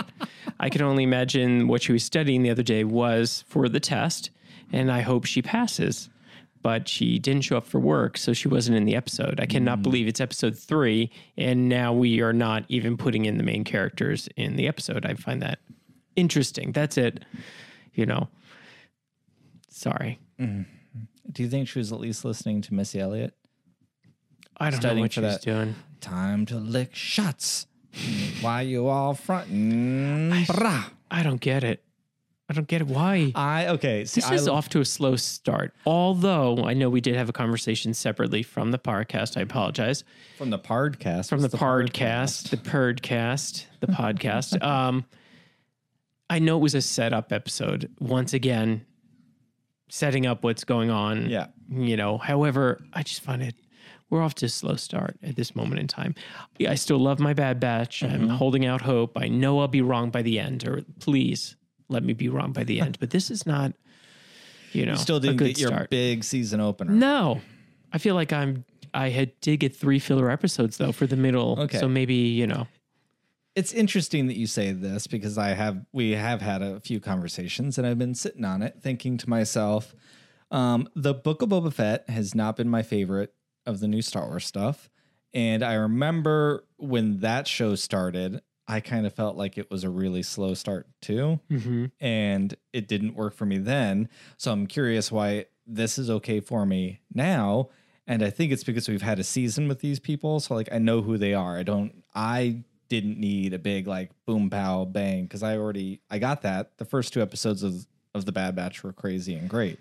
I 0.59 0.69
can 0.69 0.81
only 0.81 1.03
imagine 1.03 1.67
what 1.67 1.83
she 1.83 1.91
was 1.91 2.03
studying 2.03 2.43
the 2.43 2.49
other 2.49 2.63
day 2.63 2.83
was 2.83 3.43
for 3.47 3.67
the 3.67 3.79
test, 3.79 4.29
and 4.71 4.91
I 4.91 5.01
hope 5.01 5.25
she 5.25 5.41
passes. 5.41 6.09
But 6.63 6.87
she 6.87 7.17
didn't 7.17 7.41
show 7.41 7.57
up 7.57 7.65
for 7.65 7.79
work, 7.79 8.19
so 8.19 8.33
she 8.33 8.47
wasn't 8.47 8.77
in 8.77 8.85
the 8.85 8.95
episode. 8.95 9.39
I 9.39 9.47
cannot 9.47 9.79
mm. 9.79 9.83
believe 9.83 10.07
it's 10.07 10.21
episode 10.21 10.55
three, 10.55 11.09
and 11.35 11.67
now 11.67 11.91
we 11.91 12.21
are 12.21 12.33
not 12.33 12.65
even 12.69 12.97
putting 12.97 13.25
in 13.25 13.39
the 13.39 13.43
main 13.43 13.63
characters 13.63 14.29
in 14.37 14.57
the 14.57 14.67
episode. 14.67 15.03
I 15.03 15.15
find 15.15 15.41
that 15.41 15.57
interesting. 16.15 16.71
That's 16.71 16.99
it. 16.99 17.25
You 17.95 18.05
know, 18.05 18.29
sorry. 19.69 20.19
Mm. 20.39 20.67
Do 21.29 21.43
you 21.43 21.49
think 21.49 21.67
she 21.67 21.79
was 21.79 21.91
at 21.91 21.99
least 21.99 22.23
listening 22.25 22.61
to 22.61 22.73
Missy 22.73 22.99
Elliott? 22.99 23.33
I 24.57 24.69
don't 24.69 24.83
know 24.83 25.01
what 25.01 25.13
she's 25.13 25.23
that. 25.23 25.41
doing. 25.41 25.75
Time 26.01 26.45
to 26.47 26.57
lick 26.57 26.93
shots. 26.95 27.67
Why 28.41 28.61
you 28.61 28.87
all 28.87 29.13
fronting? 29.13 30.31
Brah. 30.45 30.85
I 31.09 31.23
don't 31.23 31.41
get 31.41 31.63
it. 31.63 31.83
I 32.49 32.53
don't 32.53 32.67
get 32.67 32.81
it. 32.81 32.87
Why? 32.87 33.31
I 33.33 33.67
okay. 33.67 34.03
See, 34.03 34.19
This 34.19 34.29
I, 34.29 34.35
is 34.35 34.47
off 34.47 34.67
to 34.69 34.81
a 34.81 34.85
slow 34.85 35.15
start. 35.15 35.73
Although 35.85 36.65
I 36.65 36.73
know 36.73 36.89
we 36.89 36.99
did 36.99 37.15
have 37.15 37.29
a 37.29 37.33
conversation 37.33 37.93
separately 37.93 38.43
from 38.43 38.71
the 38.71 38.77
podcast. 38.79 39.37
I 39.37 39.41
apologize. 39.41 40.03
from 40.37 40.49
the 40.49 40.59
podcast. 40.59 41.29
From 41.29 41.39
the 41.41 41.47
What's 41.47 41.55
podcast, 41.63 42.49
the 42.49 42.57
perdcast, 42.57 43.65
the 43.79 43.87
podcast. 43.87 44.61
Um, 44.61 45.05
I 46.29 46.39
know 46.39 46.57
it 46.57 46.61
was 46.61 46.75
a 46.75 46.81
setup 46.81 47.31
episode. 47.31 47.89
Once 47.99 48.33
again, 48.33 48.85
setting 49.93 50.25
up 50.25 50.43
what's 50.43 50.63
going 50.63 50.89
on. 50.89 51.29
Yeah. 51.29 51.47
You 51.69 51.97
know, 51.97 52.17
however, 52.17 52.81
I 52.93 53.03
just 53.03 53.21
find 53.21 53.43
it 53.43 53.55
we're 54.09 54.21
off 54.21 54.35
to 54.35 54.45
a 54.45 54.49
slow 54.49 54.75
start 54.75 55.17
at 55.23 55.35
this 55.37 55.55
moment 55.55 55.79
in 55.79 55.87
time. 55.87 56.15
I 56.67 56.75
still 56.75 56.97
love 56.99 57.19
my 57.19 57.33
bad 57.33 57.59
batch. 57.61 58.03
I'm 58.03 58.09
Mm-hmm. 58.23 58.29
holding 58.31 58.65
out 58.65 58.81
hope. 58.81 59.17
I 59.17 59.27
know 59.29 59.59
I'll 59.59 59.69
be 59.69 59.81
wrong 59.81 60.09
by 60.09 60.21
the 60.21 60.37
end, 60.37 60.67
or 60.67 60.81
please 60.99 61.55
let 61.87 62.03
me 62.03 62.11
be 62.13 62.27
wrong 62.27 62.51
by 62.51 62.65
the 62.65 62.81
end. 62.81 62.97
But 62.99 63.11
this 63.11 63.31
is 63.31 63.45
not, 63.45 63.71
you 64.73 64.85
know, 64.85 64.93
You 64.93 64.97
still 64.97 65.15
a 65.17 65.19
didn't 65.21 65.37
good 65.37 65.47
get 65.49 65.59
your 65.59 65.69
start. 65.69 65.89
big 65.89 66.25
season 66.25 66.59
opener. 66.59 66.91
No, 66.91 67.39
I 67.93 67.99
feel 67.99 68.15
like 68.15 68.33
I'm. 68.33 68.65
I 68.93 69.07
had 69.11 69.31
did 69.39 69.61
get 69.61 69.73
three 69.73 69.99
filler 69.99 70.29
episodes 70.29 70.75
though 70.77 70.91
for 70.91 71.07
the 71.07 71.15
middle. 71.15 71.57
Okay. 71.61 71.79
so 71.79 71.87
maybe 71.87 72.15
you 72.15 72.47
know. 72.47 72.67
It's 73.55 73.73
interesting 73.73 74.27
that 74.27 74.37
you 74.37 74.47
say 74.47 74.71
this 74.71 75.07
because 75.07 75.37
I 75.37 75.49
have 75.49 75.85
we 75.91 76.11
have 76.11 76.41
had 76.41 76.61
a 76.61 76.79
few 76.79 76.99
conversations 76.99 77.77
and 77.77 77.85
I've 77.85 77.99
been 77.99 78.15
sitting 78.15 78.45
on 78.45 78.61
it 78.61 78.77
thinking 78.81 79.17
to 79.17 79.29
myself, 79.29 79.93
um, 80.51 80.87
the 80.95 81.13
Book 81.13 81.41
of 81.41 81.49
Boba 81.49 81.73
Fett 81.73 82.09
has 82.09 82.33
not 82.33 82.55
been 82.55 82.69
my 82.69 82.81
favorite 82.81 83.33
of 83.65 83.79
the 83.79 83.87
new 83.87 84.01
Star 84.01 84.27
Wars 84.27 84.45
stuff. 84.45 84.89
And 85.33 85.63
I 85.63 85.73
remember 85.73 86.65
when 86.77 87.19
that 87.19 87.47
show 87.47 87.75
started, 87.75 88.41
I 88.67 88.79
kind 88.79 89.05
of 89.05 89.13
felt 89.13 89.37
like 89.37 89.57
it 89.57 89.69
was 89.69 89.83
a 89.83 89.89
really 89.89 90.23
slow 90.23 90.53
start 90.53 90.87
too. 91.01 91.39
Mm-hmm. 91.49 91.85
And 91.99 92.55
it 92.73 92.87
didn't 92.87 93.15
work 93.15 93.33
for 93.33 93.45
me 93.45 93.57
then. 93.57 94.09
So 94.37 94.51
I'm 94.51 94.67
curious 94.67 95.11
why 95.11 95.45
this 95.65 95.97
is 95.97 96.09
okay 96.09 96.39
for 96.39 96.65
me 96.65 97.01
now. 97.13 97.69
And 98.07 98.23
I 98.23 98.29
think 98.29 98.51
it's 98.51 98.63
because 98.63 98.89
we've 98.89 99.01
had 99.01 99.19
a 99.19 99.23
season 99.23 99.67
with 99.67 99.79
these 99.79 99.99
people. 99.99 100.39
So 100.39 100.53
like 100.53 100.69
I 100.71 100.79
know 100.79 101.01
who 101.01 101.17
they 101.17 101.33
are. 101.33 101.57
I 101.57 101.63
don't 101.63 102.03
I 102.13 102.63
didn't 102.91 103.17
need 103.17 103.53
a 103.53 103.57
big 103.59 103.87
like 103.87 104.11
boom 104.25 104.49
pow 104.49 104.83
bang 104.83 105.23
because 105.23 105.43
I 105.43 105.57
already 105.57 106.01
I 106.09 106.19
got 106.19 106.41
that. 106.41 106.77
The 106.77 106.83
first 106.83 107.13
two 107.13 107.21
episodes 107.21 107.63
of 107.63 107.87
of 108.13 108.25
the 108.25 108.33
Bad 108.33 108.53
Batch 108.57 108.83
were 108.83 108.91
crazy 108.91 109.33
and 109.33 109.49
great. 109.49 109.79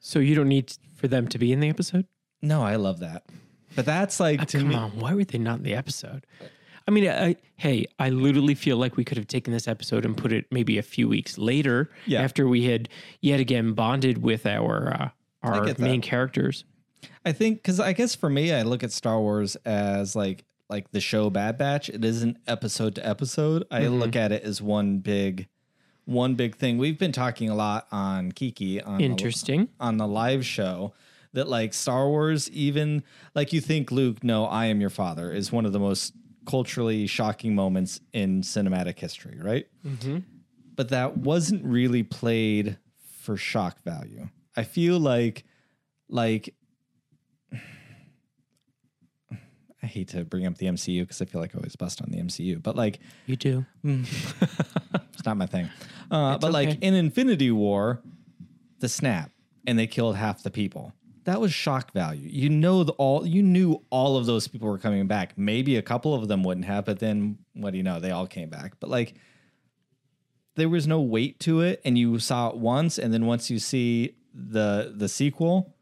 So 0.00 0.18
you 0.18 0.34
don't 0.34 0.48
need 0.48 0.72
for 0.96 1.06
them 1.06 1.28
to 1.28 1.38
be 1.38 1.52
in 1.52 1.60
the 1.60 1.68
episode? 1.68 2.06
No, 2.42 2.62
I 2.64 2.74
love 2.74 2.98
that. 2.98 3.22
But 3.76 3.86
that's 3.86 4.18
like 4.18 4.44
to 4.48 4.58
Come 4.58 4.68
me. 4.68 4.74
on, 4.74 4.90
why 4.98 5.14
were 5.14 5.22
they 5.24 5.38
not 5.38 5.58
in 5.58 5.62
the 5.62 5.74
episode? 5.74 6.26
I 6.88 6.90
mean, 6.90 7.08
I, 7.08 7.36
hey, 7.56 7.86
I 8.00 8.10
literally 8.10 8.54
feel 8.54 8.76
like 8.76 8.96
we 8.96 9.04
could 9.04 9.16
have 9.18 9.26
taken 9.28 9.52
this 9.52 9.68
episode 9.68 10.04
and 10.04 10.16
put 10.16 10.32
it 10.32 10.46
maybe 10.50 10.78
a 10.78 10.82
few 10.82 11.08
weeks 11.08 11.36
later, 11.38 11.90
Yeah. 12.06 12.22
after 12.22 12.46
we 12.48 12.64
had 12.64 12.88
yet 13.20 13.38
again 13.38 13.72
bonded 13.74 14.18
with 14.18 14.46
our 14.46 14.92
uh, 14.92 15.08
our 15.42 15.72
main 15.78 16.00
characters. 16.00 16.64
I 17.24 17.30
think 17.32 17.58
because 17.58 17.78
I 17.78 17.92
guess 17.92 18.14
for 18.16 18.28
me, 18.30 18.52
I 18.52 18.62
look 18.62 18.82
at 18.82 18.90
Star 18.90 19.20
Wars 19.20 19.54
as 19.64 20.16
like 20.16 20.44
like 20.68 20.90
the 20.90 21.00
show 21.00 21.30
Bad 21.30 21.58
Batch. 21.58 21.88
It 21.88 22.04
isn't 22.04 22.38
episode 22.46 22.94
to 22.96 23.06
episode. 23.06 23.64
I 23.70 23.82
mm-hmm. 23.82 23.94
look 23.94 24.16
at 24.16 24.32
it 24.32 24.42
as 24.42 24.60
one 24.60 24.98
big, 24.98 25.48
one 26.04 26.34
big 26.34 26.56
thing. 26.56 26.78
We've 26.78 26.98
been 26.98 27.12
talking 27.12 27.48
a 27.50 27.54
lot 27.54 27.86
on 27.90 28.32
Kiki 28.32 28.82
on 28.82 28.98
the- 28.98 29.04
Interesting. 29.04 29.68
on 29.78 29.96
the 29.96 30.06
live 30.06 30.44
show 30.44 30.92
that 31.32 31.48
like 31.48 31.74
Star 31.74 32.08
Wars, 32.08 32.50
even 32.50 33.02
like 33.34 33.52
you 33.52 33.60
think 33.60 33.92
Luke, 33.92 34.24
no, 34.24 34.46
I 34.46 34.66
am 34.66 34.80
your 34.80 34.90
father, 34.90 35.30
is 35.30 35.52
one 35.52 35.66
of 35.66 35.72
the 35.72 35.78
most 35.78 36.14
culturally 36.46 37.06
shocking 37.06 37.54
moments 37.54 38.00
in 38.12 38.42
cinematic 38.42 38.98
history, 38.98 39.38
right? 39.40 39.66
Mm-hmm. 39.84 40.18
But 40.74 40.90
that 40.90 41.18
wasn't 41.18 41.64
really 41.64 42.02
played 42.02 42.78
for 43.22 43.36
shock 43.36 43.82
value. 43.82 44.28
I 44.56 44.62
feel 44.62 44.98
like, 44.98 45.44
like, 46.08 46.54
I 49.86 49.88
hate 49.88 50.08
to 50.08 50.24
bring 50.24 50.44
up 50.46 50.58
the 50.58 50.66
MCU 50.66 51.02
because 51.02 51.22
I 51.22 51.26
feel 51.26 51.40
like 51.40 51.54
I 51.54 51.58
always 51.58 51.76
bust 51.76 52.02
on 52.02 52.08
the 52.10 52.18
MCU, 52.18 52.60
but 52.60 52.74
like, 52.74 52.98
You 53.26 53.36
do. 53.36 53.64
it's 53.84 55.24
not 55.24 55.36
my 55.36 55.46
thing. 55.46 55.70
Uh, 56.10 56.38
but 56.38 56.50
like 56.50 56.82
in 56.82 56.92
Infinity 56.94 57.52
War, 57.52 58.02
the 58.80 58.88
snap, 58.88 59.30
and 59.64 59.78
they 59.78 59.86
killed 59.86 60.16
half 60.16 60.42
the 60.42 60.50
people. 60.50 60.92
That 61.22 61.40
was 61.40 61.54
shock 61.54 61.92
value. 61.92 62.28
You 62.28 62.50
know 62.50 62.82
the 62.82 62.94
all 62.94 63.24
you 63.24 63.44
knew 63.44 63.80
all 63.90 64.16
of 64.16 64.26
those 64.26 64.48
people 64.48 64.68
were 64.68 64.78
coming 64.78 65.06
back. 65.06 65.38
Maybe 65.38 65.76
a 65.76 65.82
couple 65.82 66.14
of 66.14 66.26
them 66.26 66.42
wouldn't 66.42 66.66
have, 66.66 66.84
but 66.84 66.98
then 66.98 67.38
what 67.54 67.70
do 67.70 67.76
you 67.76 67.84
know? 67.84 68.00
They 68.00 68.10
all 68.10 68.26
came 68.26 68.48
back. 68.48 68.74
But 68.80 68.90
like 68.90 69.14
there 70.56 70.68
was 70.68 70.88
no 70.88 71.00
weight 71.00 71.38
to 71.40 71.60
it, 71.60 71.80
and 71.84 71.96
you 71.96 72.18
saw 72.18 72.48
it 72.48 72.56
once, 72.56 72.98
and 72.98 73.14
then 73.14 73.24
once 73.24 73.50
you 73.50 73.60
see 73.60 74.16
the 74.34 74.92
the 74.96 75.08
sequel, 75.08 75.76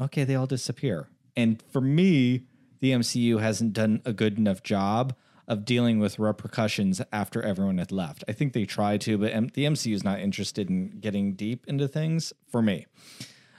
okay, 0.00 0.22
they 0.22 0.36
all 0.36 0.46
disappear. 0.46 1.08
And 1.36 1.60
for 1.72 1.80
me, 1.80 2.44
the 2.80 2.92
MCU 2.92 3.40
hasn't 3.40 3.72
done 3.72 4.02
a 4.04 4.12
good 4.12 4.38
enough 4.38 4.62
job 4.62 5.14
of 5.48 5.64
dealing 5.64 5.98
with 5.98 6.18
repercussions 6.18 7.00
after 7.12 7.42
everyone 7.42 7.78
had 7.78 7.92
left. 7.92 8.24
I 8.26 8.32
think 8.32 8.52
they 8.52 8.64
try 8.64 8.96
to, 8.98 9.16
but 9.16 9.32
the 9.54 9.64
MCU 9.64 9.94
is 9.94 10.02
not 10.02 10.18
interested 10.20 10.68
in 10.68 10.98
getting 10.98 11.34
deep 11.34 11.64
into 11.68 11.86
things 11.86 12.32
for 12.50 12.60
me. 12.62 12.86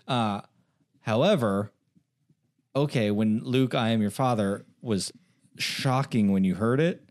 Uh, 0.08 0.42
however, 1.02 1.72
okay, 2.76 3.10
when 3.10 3.42
Luke, 3.44 3.74
I 3.74 3.90
am 3.90 4.02
your 4.02 4.12
father 4.12 4.66
was 4.82 5.12
shocking 5.58 6.32
when 6.32 6.44
you 6.44 6.56
heard 6.56 6.80
it, 6.80 7.08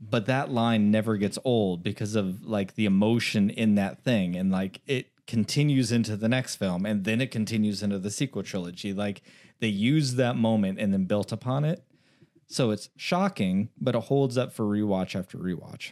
but 0.00 0.26
that 0.26 0.50
line 0.50 0.90
never 0.90 1.16
gets 1.16 1.38
old 1.44 1.82
because 1.82 2.14
of 2.14 2.44
like 2.44 2.74
the 2.74 2.84
emotion 2.84 3.50
in 3.50 3.74
that 3.74 4.02
thing 4.02 4.36
and 4.36 4.50
like 4.50 4.80
it 4.86 5.10
continues 5.26 5.90
into 5.90 6.16
the 6.16 6.28
next 6.28 6.56
film 6.56 6.86
and 6.86 7.04
then 7.04 7.20
it 7.20 7.30
continues 7.30 7.82
into 7.82 7.98
the 7.98 8.10
sequel 8.10 8.42
trilogy 8.42 8.92
like 8.92 9.22
they 9.60 9.68
used 9.68 10.16
that 10.16 10.36
moment 10.36 10.78
and 10.78 10.92
then 10.92 11.04
built 11.04 11.32
upon 11.32 11.64
it 11.64 11.82
so 12.46 12.70
it's 12.70 12.88
shocking 12.96 13.68
but 13.80 13.94
it 13.94 14.02
holds 14.04 14.36
up 14.38 14.52
for 14.52 14.64
rewatch 14.64 15.14
after 15.18 15.38
rewatch 15.38 15.90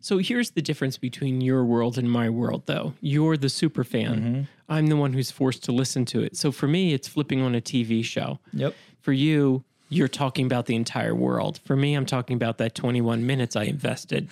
So 0.00 0.18
here's 0.18 0.50
the 0.50 0.60
difference 0.60 0.98
between 0.98 1.40
your 1.40 1.64
world 1.64 1.96
and 1.96 2.10
my 2.10 2.28
world, 2.28 2.64
though. 2.66 2.92
You're 3.00 3.38
the 3.38 3.48
super 3.48 3.84
fan. 3.84 4.16
Mm-hmm. 4.20 4.42
I'm 4.68 4.86
the 4.88 4.96
one 4.96 5.14
who's 5.14 5.30
forced 5.30 5.64
to 5.64 5.72
listen 5.72 6.04
to 6.12 6.20
it. 6.22 6.36
So 6.36 6.52
for 6.52 6.68
me, 6.68 6.92
it's 6.92 7.08
flipping 7.08 7.40
on 7.40 7.54
a 7.54 7.60
TV 7.62 8.04
show. 8.04 8.38
yep 8.52 8.74
For 9.00 9.14
you, 9.14 9.64
you're 9.88 10.08
talking 10.08 10.44
about 10.44 10.66
the 10.66 10.74
entire 10.76 11.14
world. 11.14 11.58
For 11.64 11.74
me, 11.74 11.94
I'm 11.94 12.04
talking 12.04 12.36
about 12.36 12.58
that 12.58 12.74
21 12.74 13.24
minutes 13.24 13.56
I 13.56 13.62
invested. 13.64 14.28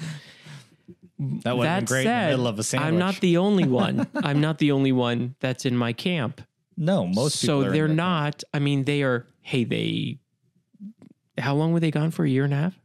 that 1.18 1.56
would 1.56 1.66
have 1.66 1.86
great 1.86 2.04
said, 2.04 2.24
in 2.24 2.24
the 2.24 2.36
middle 2.36 2.46
of 2.48 2.58
a 2.58 2.62
sandwich 2.62 2.88
I'm 2.92 2.98
not 2.98 3.20
the 3.20 3.36
only 3.38 3.64
one. 3.82 4.06
I'm 4.16 4.40
not 4.42 4.58
the 4.58 4.72
only 4.72 4.92
one 4.92 5.36
that's 5.40 5.64
in 5.64 5.74
my 5.76 5.92
camp. 5.94 6.42
No 6.82 7.06
most 7.06 7.40
people 7.40 7.62
So 7.64 7.70
they're 7.70 7.88
not. 7.88 8.42
I 8.52 8.58
mean, 8.58 8.84
they 8.84 9.02
are. 9.02 9.26
Hey, 9.40 9.64
they. 9.64 10.18
How 11.38 11.54
long 11.54 11.72
were 11.72 11.80
they 11.80 11.90
gone 11.90 12.10
for? 12.10 12.24
A 12.24 12.28
year 12.28 12.44
and 12.44 12.52
a 12.52 12.56
half. 12.56 12.78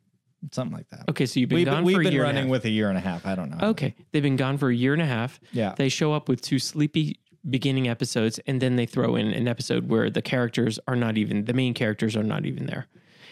something 0.52 0.76
like 0.78 0.88
that 0.90 1.04
Okay, 1.10 1.26
so 1.26 1.40
you've 1.40 1.50
been 1.50 1.58
we've, 1.58 1.66
gone 1.66 1.84
we've 1.84 1.96
for 1.96 2.02
a 2.02 2.04
been 2.06 2.14
year 2.14 2.24
a 2.24 2.28
running 2.28 2.44
half. 2.44 2.52
with 2.52 2.66
a 2.66 2.70
year 2.70 2.90
and 2.90 2.98
a 2.98 3.02
half 3.02 3.26
i 3.26 3.34
don't 3.36 3.50
know 3.50 3.68
Okay, 3.70 3.94
they've 4.12 4.24
been 4.24 4.36
gone 4.38 4.58
for 4.58 4.70
a 4.70 4.76
year 4.76 4.94
and 4.94 5.02
a 5.02 5.06
half. 5.06 5.40
Yeah. 5.52 5.74
They 5.76 5.90
show 5.90 6.14
up 6.14 6.30
with 6.30 6.42
two 6.42 6.60
sleepy 6.60 7.20
beginning 7.50 7.88
episodes, 7.88 8.40
and 8.48 8.62
then 8.62 8.76
they 8.76 8.86
throw 8.86 9.16
in 9.16 9.28
an 9.28 9.48
episode 9.48 9.90
where 9.90 10.10
the 10.10 10.22
characters 10.22 10.80
are 10.88 10.96
not 10.96 11.18
even 11.18 11.46
the 11.46 11.54
main 11.54 11.74
characters 11.74 12.16
are 12.16 12.24
not 12.24 12.46
even 12.46 12.66
there. 12.68 12.88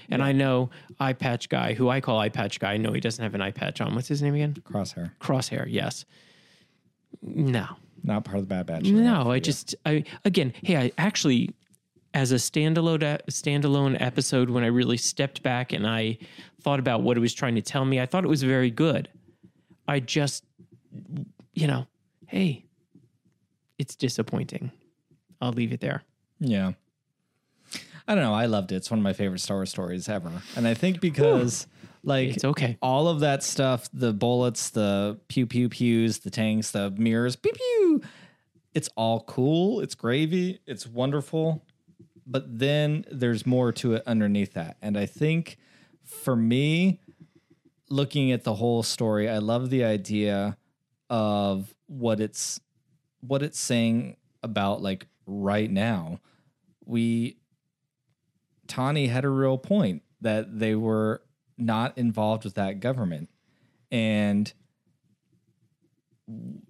And 0.09 0.21
I 0.23 0.31
know 0.33 0.69
eye 0.99 1.13
patch 1.13 1.49
guy, 1.49 1.73
who 1.73 1.89
I 1.89 1.99
call 1.99 2.19
eye 2.19 2.29
patch 2.29 2.59
guy. 2.59 2.77
No, 2.77 2.93
he 2.93 2.99
doesn't 3.01 3.23
have 3.23 3.33
an 3.35 3.41
eye 3.41 3.51
patch 3.51 3.81
on. 3.81 3.95
What's 3.95 4.07
his 4.07 4.21
name 4.21 4.35
again? 4.35 4.53
crosshair 4.63 5.11
Crosshair. 5.19 5.65
Yes. 5.67 6.05
No, 7.21 7.65
not 8.03 8.25
part 8.25 8.37
of 8.37 8.43
the 8.43 8.47
bad 8.47 8.65
batch 8.65 8.85
no. 8.85 9.31
I 9.31 9.39
just, 9.39 9.75
I 9.85 10.03
again, 10.23 10.53
hey, 10.63 10.77
I 10.77 10.91
actually, 10.97 11.51
as 12.13 12.31
a 12.31 12.35
standalone 12.35 13.19
standalone 13.27 13.99
episode, 13.99 14.49
when 14.49 14.63
I 14.63 14.67
really 14.67 14.97
stepped 14.97 15.43
back 15.43 15.73
and 15.73 15.87
I 15.87 16.17
thought 16.61 16.79
about 16.79 17.01
what 17.01 17.17
it 17.17 17.19
was 17.19 17.33
trying 17.33 17.55
to 17.55 17.61
tell 17.61 17.85
me, 17.85 17.99
I 17.99 18.05
thought 18.05 18.23
it 18.23 18.29
was 18.29 18.43
very 18.43 18.71
good. 18.71 19.09
I 19.87 19.99
just, 19.99 20.45
you 21.53 21.67
know, 21.67 21.87
hey, 22.27 22.65
it's 23.77 23.95
disappointing. 23.95 24.71
I'll 25.41 25.51
leave 25.51 25.73
it 25.73 25.79
there. 25.81 26.03
Yeah. 26.39 26.73
I 28.07 28.13
don't 28.13 28.23
know. 28.23 28.33
I 28.33 28.45
loved 28.45 28.71
it. 28.71 28.75
It's 28.75 28.91
one 28.91 28.99
of 28.99 29.03
my 29.03 29.13
favorite 29.13 29.39
Star 29.39 29.57
Wars 29.57 29.71
stories 29.71 30.07
ever. 30.07 30.31
And 30.55 30.67
I 30.67 30.73
think 30.73 31.01
because 31.01 31.67
like 32.05 32.35
It's 32.35 32.45
okay. 32.45 32.77
all 32.81 33.07
of 33.07 33.19
that 33.21 33.43
stuff, 33.43 33.89
the 33.91 34.13
bullets, 34.13 34.69
the 34.69 35.19
pew 35.27 35.45
pew 35.45 35.69
pews, 35.69 36.19
the 36.19 36.29
tanks, 36.29 36.71
the 36.71 36.91
mirrors, 36.91 37.35
pew 37.35 37.51
pew, 37.51 38.01
it's 38.73 38.89
all 38.95 39.21
cool. 39.21 39.79
It's 39.79 39.95
gravy. 39.95 40.59
It's 40.67 40.85
wonderful. 40.85 41.65
But 42.27 42.59
then 42.59 43.05
there's 43.11 43.45
more 43.45 43.71
to 43.73 43.93
it 43.95 44.03
underneath 44.05 44.53
that. 44.53 44.77
And 44.81 44.97
I 44.97 45.05
think 45.05 45.57
for 46.03 46.35
me, 46.35 46.99
looking 47.89 48.31
at 48.31 48.43
the 48.43 48.55
whole 48.55 48.83
story, 48.83 49.29
I 49.29 49.37
love 49.37 49.69
the 49.69 49.83
idea 49.83 50.57
of 51.09 51.73
what 51.87 52.19
it's 52.19 52.59
what 53.21 53.41
it's 53.41 53.59
saying 53.59 54.17
about 54.43 54.81
like 54.81 55.07
right 55.25 55.69
now. 55.71 56.19
We 56.85 57.37
Tawni 58.67 59.09
had 59.09 59.23
a 59.23 59.29
real 59.29 59.57
point 59.57 60.03
that 60.21 60.59
they 60.59 60.75
were 60.75 61.21
not 61.57 61.97
involved 61.97 62.43
with 62.43 62.55
that 62.55 62.79
government. 62.79 63.29
And 63.91 64.51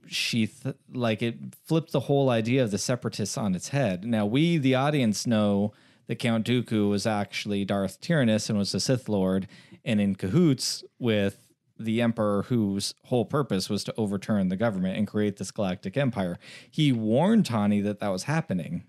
she 0.07 0.47
th- 0.47 0.75
like 0.93 1.21
it 1.21 1.37
flipped 1.63 1.91
the 1.91 2.01
whole 2.01 2.29
idea 2.29 2.63
of 2.63 2.71
the 2.71 2.77
separatists 2.77 3.37
on 3.37 3.55
its 3.55 3.69
head. 3.69 4.03
Now 4.05 4.25
we, 4.25 4.57
the 4.57 4.75
audience, 4.75 5.25
know 5.25 5.73
that 6.07 6.19
Count 6.19 6.45
Dooku 6.45 6.89
was 6.89 7.07
actually 7.07 7.65
Darth 7.65 7.99
Tyrannus 8.01 8.49
and 8.49 8.57
was 8.57 8.73
a 8.75 8.79
Sith 8.79 9.09
Lord, 9.09 9.47
and 9.83 9.99
in 9.99 10.15
cahoots 10.15 10.83
with 10.99 11.47
the 11.79 12.01
Emperor, 12.01 12.43
whose 12.43 12.93
whole 13.05 13.25
purpose 13.25 13.69
was 13.69 13.83
to 13.85 13.93
overturn 13.97 14.49
the 14.49 14.55
government 14.55 14.97
and 14.97 15.07
create 15.07 15.37
this 15.37 15.51
galactic 15.51 15.97
empire. 15.97 16.37
He 16.69 16.91
warned 16.91 17.45
Tawni 17.45 17.83
that 17.83 17.99
that 17.99 18.09
was 18.09 18.23
happening 18.23 18.83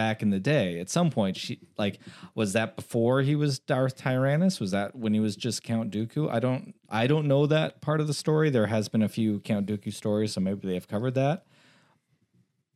back 0.00 0.22
in 0.22 0.30
the 0.30 0.40
day. 0.40 0.80
At 0.80 0.88
some 0.88 1.10
point, 1.10 1.36
she 1.36 1.60
like 1.76 2.00
was 2.34 2.54
that 2.54 2.74
before 2.74 3.20
he 3.20 3.36
was 3.36 3.58
Darth 3.58 3.98
Tyrannus? 3.98 4.58
Was 4.58 4.70
that 4.70 4.96
when 4.96 5.12
he 5.12 5.20
was 5.20 5.36
just 5.36 5.62
Count 5.62 5.90
Dooku? 5.90 6.32
I 6.32 6.40
don't 6.40 6.74
I 6.88 7.06
don't 7.06 7.28
know 7.28 7.44
that 7.44 7.82
part 7.82 8.00
of 8.00 8.06
the 8.06 8.14
story. 8.14 8.48
There 8.48 8.68
has 8.68 8.88
been 8.88 9.02
a 9.02 9.10
few 9.10 9.40
Count 9.40 9.66
Dooku 9.66 9.92
stories, 9.92 10.32
so 10.32 10.40
maybe 10.40 10.66
they 10.66 10.72
have 10.72 10.88
covered 10.88 11.14
that. 11.16 11.44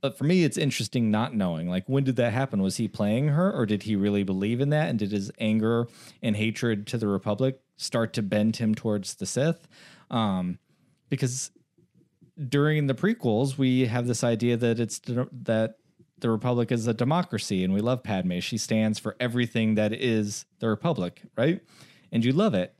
But 0.02 0.18
for 0.18 0.24
me, 0.24 0.44
it's 0.44 0.58
interesting 0.58 1.10
not 1.10 1.34
knowing. 1.34 1.66
Like, 1.66 1.84
when 1.86 2.04
did 2.04 2.16
that 2.16 2.34
happen? 2.34 2.60
Was 2.60 2.76
he 2.76 2.88
playing 2.88 3.28
her, 3.28 3.50
or 3.50 3.64
did 3.64 3.84
he 3.84 3.96
really 3.96 4.22
believe 4.22 4.60
in 4.60 4.68
that? 4.68 4.90
And 4.90 4.98
did 4.98 5.10
his 5.10 5.32
anger 5.38 5.88
and 6.22 6.36
hatred 6.36 6.86
to 6.88 6.98
the 6.98 7.08
Republic 7.08 7.58
start 7.78 8.12
to 8.12 8.22
bend 8.22 8.56
him 8.56 8.74
towards 8.74 9.14
the 9.14 9.24
Sith? 9.24 9.66
Um, 10.10 10.58
because 11.08 11.52
during 12.50 12.86
the 12.86 12.94
prequels, 12.94 13.56
we 13.56 13.86
have 13.86 14.06
this 14.06 14.22
idea 14.22 14.58
that 14.58 14.78
it's 14.78 15.00
that 15.06 15.76
the 16.24 16.30
Republic 16.30 16.72
is 16.72 16.86
a 16.86 16.94
democracy 16.94 17.62
and 17.62 17.74
we 17.74 17.82
love 17.82 18.02
Padme. 18.02 18.38
She 18.38 18.56
stands 18.56 18.98
for 18.98 19.14
everything 19.20 19.74
that 19.74 19.92
is 19.92 20.46
the 20.58 20.70
Republic, 20.70 21.20
right? 21.36 21.60
And 22.10 22.24
you 22.24 22.32
love 22.32 22.54
it. 22.54 22.74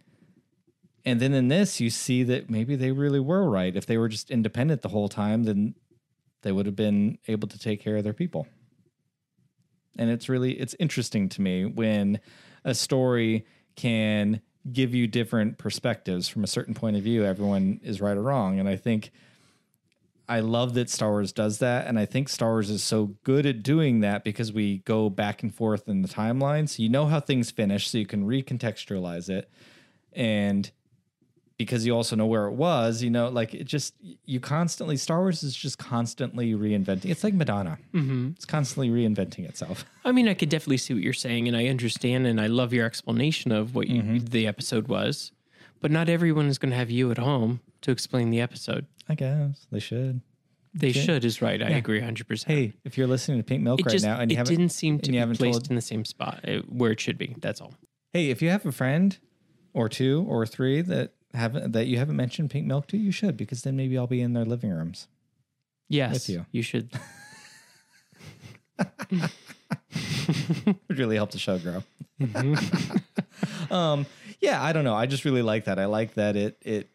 And 1.04 1.20
then 1.20 1.34
in 1.34 1.48
this, 1.48 1.78
you 1.78 1.90
see 1.90 2.22
that 2.22 2.48
maybe 2.48 2.74
they 2.74 2.90
really 2.90 3.20
were 3.20 3.46
right. 3.50 3.76
If 3.76 3.84
they 3.84 3.98
were 3.98 4.08
just 4.08 4.30
independent 4.30 4.80
the 4.80 4.88
whole 4.88 5.10
time, 5.10 5.44
then 5.44 5.74
they 6.40 6.52
would 6.52 6.64
have 6.64 6.74
been 6.74 7.18
able 7.28 7.46
to 7.48 7.58
take 7.58 7.82
care 7.82 7.98
of 7.98 8.04
their 8.04 8.14
people. 8.14 8.46
And 9.98 10.08
it's 10.08 10.30
really 10.30 10.52
it's 10.52 10.74
interesting 10.80 11.28
to 11.28 11.42
me 11.42 11.66
when 11.66 12.20
a 12.64 12.74
story 12.74 13.44
can 13.76 14.40
give 14.72 14.94
you 14.94 15.06
different 15.06 15.58
perspectives 15.58 16.30
from 16.30 16.44
a 16.44 16.46
certain 16.46 16.72
point 16.72 16.96
of 16.96 17.02
view. 17.02 17.26
Everyone 17.26 17.78
is 17.82 18.00
right 18.00 18.16
or 18.16 18.22
wrong, 18.22 18.58
and 18.58 18.70
I 18.70 18.76
think 18.76 19.12
I 20.28 20.40
love 20.40 20.75
that 20.75 20.88
Star 20.88 21.11
Wars 21.11 21.33
does 21.33 21.59
that, 21.59 21.87
and 21.87 21.99
I 21.99 22.07
think 22.07 22.28
Star 22.28 22.50
Wars 22.50 22.71
is 22.71 22.83
so 22.83 23.14
good 23.25 23.45
at 23.45 23.62
doing 23.62 24.00
that 24.00 24.25
because 24.25 24.52
we 24.52 24.78
go 24.78 25.11
back 25.11 25.43
and 25.43 25.54
forth 25.54 25.88
in 25.88 26.02
the 26.02 26.09
timeline, 26.09 26.69
so 26.69 26.83
you 26.83 26.88
know 26.88 27.07
how 27.07 27.21
things 27.21 27.50
finish, 27.50 27.90
so 27.90 27.99
you 27.99 28.07
can 28.07 28.26
recontextualize 28.26 29.28
it, 29.28 29.50
and 30.12 30.71
because 31.57 31.87
you 31.87 31.95
also 31.95 32.16
know 32.16 32.26
where 32.26 32.47
it 32.47 32.52
was, 32.52 33.02
you 33.02 33.11
know, 33.11 33.28
like 33.28 33.54
it 33.54 33.64
just 33.64 33.95
you 34.25 34.40
constantly 34.40 34.97
Star 34.97 35.21
Wars 35.21 35.43
is 35.43 35.54
just 35.54 35.78
constantly 35.78 36.52
reinventing. 36.54 37.11
It's 37.11 37.23
like 37.23 37.35
Madonna; 37.35 37.78
mm-hmm. 37.93 38.31
it's 38.35 38.45
constantly 38.47 38.88
reinventing 38.88 39.49
itself. 39.49 39.85
I 40.04 40.12
mean, 40.12 40.26
I 40.26 40.35
could 40.35 40.49
definitely 40.49 40.78
see 40.78 40.95
what 40.95 41.02
you're 41.02 41.12
saying, 41.12 41.49
and 41.49 41.57
I 41.57 41.66
understand, 41.66 42.26
and 42.26 42.40
I 42.40 42.47
love 42.47 42.73
your 42.73 42.87
explanation 42.87 43.52
of 43.52 43.75
what 43.75 43.88
you, 43.88 44.21
the 44.21 44.47
episode 44.47 44.88
was. 44.88 45.33
But 45.81 45.90
not 45.90 46.09
everyone 46.09 46.47
is 46.47 46.57
going 46.57 46.71
to 46.71 46.78
have 46.78 46.90
you 46.90 47.11
at 47.11 47.19
home 47.19 47.61
to 47.83 47.90
explain 47.90 48.31
the 48.31 48.40
episode. 48.40 48.87
I 49.08 49.14
guess 49.14 49.66
they 49.70 49.80
should. 49.80 50.20
They 50.76 50.90
should 50.92 51.25
is 51.25 51.40
right. 51.40 51.62
I 51.62 51.70
agree 51.70 51.99
100. 51.99 52.26
percent 52.26 52.50
Hey, 52.50 52.73
if 52.84 52.99
you're 52.99 53.06
listening 53.06 53.38
to 53.38 53.44
Pink 53.44 53.62
Milk 53.62 53.78
it 53.80 53.87
right 53.87 53.92
just 53.92 54.04
now 54.04 54.18
and 54.18 54.30
you 54.30 54.34
it 54.34 54.38
haven't 54.38 54.56
didn't 54.56 54.73
seem 54.73 54.99
to 55.00 55.06
you 55.06 55.12
be 55.12 55.18
haven't 55.18 55.37
placed 55.38 55.61
told- 55.61 55.70
in 55.70 55.76
the 55.76 55.82
same 55.82 56.04
spot 56.04 56.40
uh, 56.49 56.58
where 56.68 56.90
it 56.90 57.00
should 57.00 57.16
be. 57.18 57.37
That's 57.40 57.61
all. 57.61 57.75
Hey, 58.12 58.30
if 58.30 58.42
you 58.42 58.50
have 58.50 58.66
a 58.66 58.73
friend 58.73 59.16
or 59.73 59.88
two 59.88 60.25
or 60.28 60.44
three 60.46 60.80
that 60.82 61.14
haven't 61.32 61.73
that 61.73 61.87
you 61.87 61.99
haven't 61.99 62.16
mentioned 62.16 62.50
pink 62.50 62.66
milk 62.66 62.88
to, 62.88 62.96
you 62.96 63.12
should 63.12 63.37
because 63.37 63.62
then 63.62 63.76
maybe 63.76 63.96
I'll 63.96 64.06
be 64.08 64.20
in 64.20 64.32
their 64.32 64.44
living 64.44 64.70
rooms. 64.70 65.06
Yes, 65.88 66.28
you. 66.28 66.46
you 66.50 66.62
should. 66.62 66.90
It 69.96 70.76
would 70.88 70.99
really 70.99 71.16
help 71.16 71.30
the 71.30 71.38
show 71.38 71.58
grow. 71.58 71.82
um, 73.76 74.06
yeah, 74.40 74.62
I 74.62 74.73
don't 74.73 74.84
know. 74.84 74.94
I 74.94 75.06
just 75.06 75.25
really 75.25 75.42
like 75.42 75.66
that. 75.66 75.78
I 75.78 75.84
like 75.87 76.14
that 76.14 76.37
it 76.37 76.58
it 76.61 76.90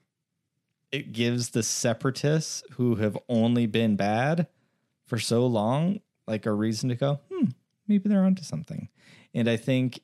it 0.91 1.12
gives 1.13 1.50
the 1.50 1.63
separatists 1.63 2.63
who 2.74 2.96
have 2.96 3.17
only 3.27 3.65
been 3.67 3.96
bad 3.96 4.48
for 5.05 5.19
so 5.19 5.46
long 5.46 6.00
like 6.27 6.46
a 6.46 6.51
reason 6.53 6.89
to 6.89 6.96
go, 6.96 7.19
hmm, 7.31 7.46
maybe 7.88 8.08
they're 8.10 8.24
onto 8.24 8.43
something. 8.43 8.89
And 9.34 9.50
I 9.50 9.58
think 9.58 10.00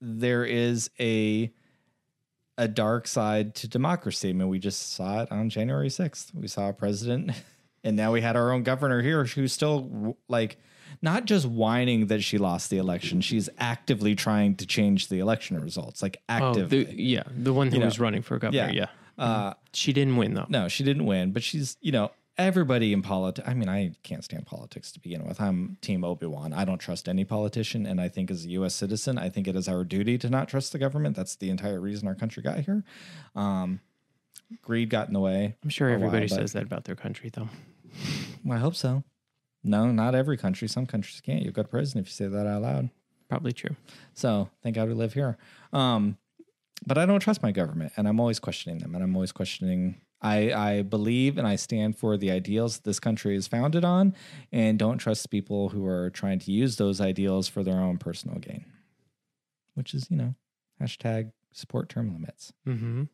there 0.00 0.44
is 0.44 0.90
a 1.00 1.52
a 2.56 2.66
dark 2.66 3.06
side 3.06 3.54
to 3.54 3.68
democracy. 3.68 4.30
I 4.30 4.32
mean, 4.32 4.48
we 4.48 4.58
just 4.58 4.94
saw 4.94 5.22
it 5.22 5.30
on 5.30 5.48
January 5.48 5.88
6th. 5.88 6.34
We 6.34 6.48
saw 6.48 6.68
a 6.70 6.72
president 6.72 7.30
and 7.84 7.96
now 7.96 8.12
we 8.12 8.20
had 8.20 8.34
our 8.36 8.50
own 8.52 8.64
governor 8.64 9.00
here 9.00 9.24
who's 9.24 9.52
still 9.52 10.16
like 10.28 10.56
not 11.00 11.24
just 11.26 11.46
whining 11.46 12.06
that 12.08 12.22
she 12.24 12.36
lost 12.38 12.70
the 12.70 12.78
election. 12.78 13.20
She's 13.20 13.48
actively 13.58 14.14
trying 14.16 14.56
to 14.56 14.66
change 14.66 15.08
the 15.08 15.20
election 15.20 15.60
results, 15.60 16.02
like 16.02 16.20
Oh, 16.28 16.54
the, 16.54 16.86
yeah, 16.92 17.22
the 17.30 17.52
one 17.52 17.70
who 17.70 17.78
know, 17.78 17.84
was 17.84 18.00
running 18.00 18.22
for 18.22 18.38
governor. 18.38 18.64
yeah. 18.66 18.72
Yeah, 18.72 18.86
Uh, 19.18 19.54
she 19.72 19.92
didn't 19.92 20.16
win 20.16 20.34
though. 20.34 20.46
no, 20.48 20.68
she 20.68 20.84
didn't 20.84 21.06
win, 21.06 21.32
but 21.32 21.42
she's, 21.42 21.76
you 21.80 21.92
know, 21.92 22.10
everybody 22.38 22.92
in 22.92 23.02
politics. 23.02 23.46
I 23.46 23.52
mean, 23.52 23.68
I 23.68 23.92
can't 24.04 24.24
stand 24.24 24.46
politics 24.46 24.92
to 24.92 25.00
begin 25.00 25.26
with. 25.26 25.40
I'm 25.40 25.76
team 25.80 26.04
Obi-Wan. 26.04 26.52
I 26.52 26.64
don't 26.64 26.78
trust 26.78 27.08
any 27.08 27.24
politician. 27.24 27.84
And 27.84 28.00
I 28.00 28.08
think 28.08 28.30
as 28.30 28.44
a 28.44 28.50
US 28.50 28.74
citizen, 28.74 29.18
I 29.18 29.28
think 29.28 29.48
it 29.48 29.56
is 29.56 29.68
our 29.68 29.84
duty 29.84 30.16
to 30.18 30.30
not 30.30 30.48
trust 30.48 30.72
the 30.72 30.78
government. 30.78 31.16
That's 31.16 31.34
the 31.36 31.50
entire 31.50 31.80
reason 31.80 32.06
our 32.06 32.14
country 32.14 32.42
got 32.42 32.60
here. 32.60 32.84
Um, 33.34 33.80
greed 34.62 34.88
got 34.88 35.08
in 35.08 35.14
the 35.14 35.20
way. 35.20 35.56
I'm 35.62 35.70
sure 35.70 35.88
everybody 35.90 36.28
while, 36.28 36.38
says 36.38 36.52
that 36.52 36.62
about 36.62 36.84
their 36.84 36.96
country 36.96 37.30
though. 37.30 37.48
Well, 38.44 38.56
I 38.56 38.60
hope 38.60 38.76
so. 38.76 39.02
No, 39.64 39.90
not 39.90 40.14
every 40.14 40.36
country. 40.36 40.68
Some 40.68 40.86
countries 40.86 41.20
can't. 41.20 41.42
You'll 41.42 41.52
go 41.52 41.62
to 41.62 41.68
prison 41.68 42.00
if 42.00 42.06
you 42.06 42.12
say 42.12 42.28
that 42.28 42.46
out 42.46 42.62
loud. 42.62 42.90
Probably 43.28 43.52
true. 43.52 43.76
So 44.14 44.48
thank 44.62 44.76
God 44.76 44.88
we 44.88 44.94
live 44.94 45.12
here. 45.12 45.36
Um, 45.72 46.16
but 46.86 46.98
I 46.98 47.06
don't 47.06 47.20
trust 47.20 47.42
my 47.42 47.52
government, 47.52 47.92
and 47.96 48.08
I'm 48.08 48.20
always 48.20 48.38
questioning 48.38 48.78
them, 48.78 48.94
and 48.94 49.02
I'm 49.02 49.14
always 49.14 49.32
questioning. 49.32 50.00
I 50.20 50.52
I 50.52 50.82
believe 50.82 51.38
and 51.38 51.46
I 51.46 51.56
stand 51.56 51.96
for 51.96 52.16
the 52.16 52.30
ideals 52.30 52.80
this 52.80 52.98
country 52.98 53.36
is 53.36 53.46
founded 53.46 53.84
on, 53.84 54.14
and 54.52 54.78
don't 54.78 54.98
trust 54.98 55.30
people 55.30 55.68
who 55.68 55.86
are 55.86 56.10
trying 56.10 56.40
to 56.40 56.52
use 56.52 56.76
those 56.76 57.00
ideals 57.00 57.48
for 57.48 57.62
their 57.62 57.78
own 57.78 57.98
personal 57.98 58.38
gain. 58.38 58.64
Which 59.74 59.94
is, 59.94 60.10
you 60.10 60.16
know, 60.16 60.34
hashtag 60.82 61.30
support 61.52 61.88
term 61.88 62.12
limits. 62.12 62.52
Mm-hmm. 62.66 63.04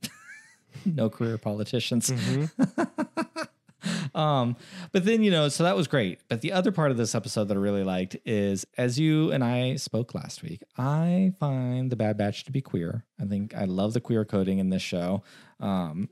no 0.86 1.10
career 1.10 1.36
politicians. 1.38 2.10
um, 4.14 4.56
but 4.92 5.04
then 5.04 5.22
you 5.22 5.30
know, 5.30 5.48
so 5.48 5.64
that 5.64 5.76
was 5.76 5.86
great. 5.88 6.20
But 6.28 6.40
the 6.40 6.52
other 6.52 6.72
part 6.72 6.90
of 6.90 6.96
this 6.96 7.14
episode 7.14 7.48
that 7.48 7.56
I 7.56 7.60
really 7.60 7.84
liked 7.84 8.16
is, 8.24 8.66
as 8.78 8.98
you 8.98 9.32
and 9.32 9.42
I 9.42 9.76
spoke 9.76 10.14
last 10.14 10.42
week, 10.42 10.62
I 10.76 11.32
find 11.38 11.90
the 11.90 11.96
Bad 11.96 12.16
Batch 12.16 12.44
to 12.44 12.52
be 12.52 12.60
queer. 12.60 13.04
I 13.20 13.24
think 13.24 13.54
I 13.54 13.64
love 13.64 13.92
the 13.92 14.00
queer 14.00 14.24
coding 14.24 14.58
in 14.58 14.70
this 14.70 14.82
show. 14.82 15.22
Um, 15.60 16.08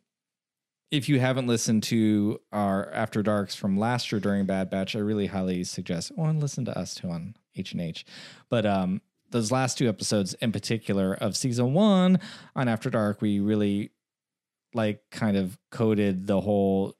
if 0.92 1.08
you 1.08 1.18
haven't 1.18 1.46
listened 1.46 1.82
to 1.84 2.38
our 2.52 2.90
After 2.90 3.22
Darks 3.22 3.54
from 3.54 3.78
last 3.78 4.12
year 4.12 4.20
during 4.20 4.44
Bad 4.44 4.68
Batch, 4.68 4.94
I 4.94 4.98
really 4.98 5.26
highly 5.26 5.64
suggest. 5.64 6.12
And 6.16 6.40
listen 6.40 6.66
to 6.66 6.78
us 6.78 6.94
too 6.94 7.08
on 7.08 7.34
H 7.56 7.72
and 7.72 7.80
H. 7.80 8.04
But 8.50 8.66
um, 8.66 9.00
those 9.30 9.50
last 9.50 9.78
two 9.78 9.88
episodes 9.88 10.34
in 10.34 10.52
particular 10.52 11.14
of 11.14 11.34
season 11.34 11.72
one 11.72 12.20
on 12.54 12.68
After 12.68 12.90
Dark, 12.90 13.22
we 13.22 13.40
really 13.40 13.90
like 14.74 15.00
kind 15.10 15.36
of 15.36 15.58
coded 15.70 16.26
the 16.26 16.40
whole 16.42 16.94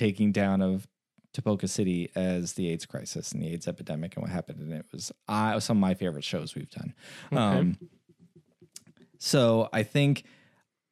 taking 0.00 0.32
down 0.32 0.62
of 0.62 0.88
Tipoca 1.34 1.68
City 1.68 2.10
as 2.14 2.54
the 2.54 2.70
AIDS 2.70 2.86
crisis 2.86 3.32
and 3.32 3.42
the 3.42 3.52
AIDS 3.52 3.68
epidemic 3.68 4.16
and 4.16 4.22
what 4.22 4.32
happened. 4.32 4.60
And 4.60 4.72
it 4.72 4.86
was 4.90 5.12
uh, 5.28 5.60
some 5.60 5.76
of 5.76 5.80
my 5.80 5.92
favorite 5.92 6.24
shows 6.24 6.54
we've 6.54 6.70
done. 6.70 6.94
Um, 7.32 7.78
so 9.18 9.68
I 9.74 9.82
think, 9.82 10.24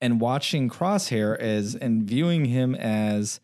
and 0.02 0.20
watching 0.20 0.68
Crosshair 0.68 1.38
as 1.38 1.74
and 1.74 2.02
viewing 2.02 2.44
him 2.44 2.74
as 2.74 3.40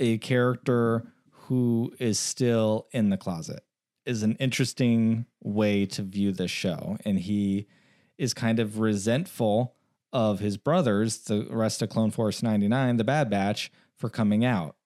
a 0.00 0.18
character 0.18 1.06
who 1.30 1.92
is 2.00 2.18
still 2.18 2.88
in 2.90 3.10
the 3.10 3.16
closet 3.16 3.62
is 4.04 4.24
an 4.24 4.34
interesting 4.40 5.26
way 5.40 5.86
to 5.86 6.02
view 6.02 6.32
this 6.32 6.50
show. 6.50 6.98
And 7.04 7.20
he 7.20 7.68
is 8.18 8.34
kind 8.34 8.58
of 8.58 8.80
resentful 8.80 9.76
of 10.12 10.40
his 10.40 10.56
brothers, 10.56 11.18
the 11.18 11.46
rest 11.48 11.82
of 11.82 11.88
Clone 11.88 12.10
Force 12.10 12.42
99, 12.42 12.96
the 12.96 13.04
Bad 13.04 13.30
Batch, 13.30 13.70
for 13.96 14.10
coming 14.10 14.44
out. 14.44 14.76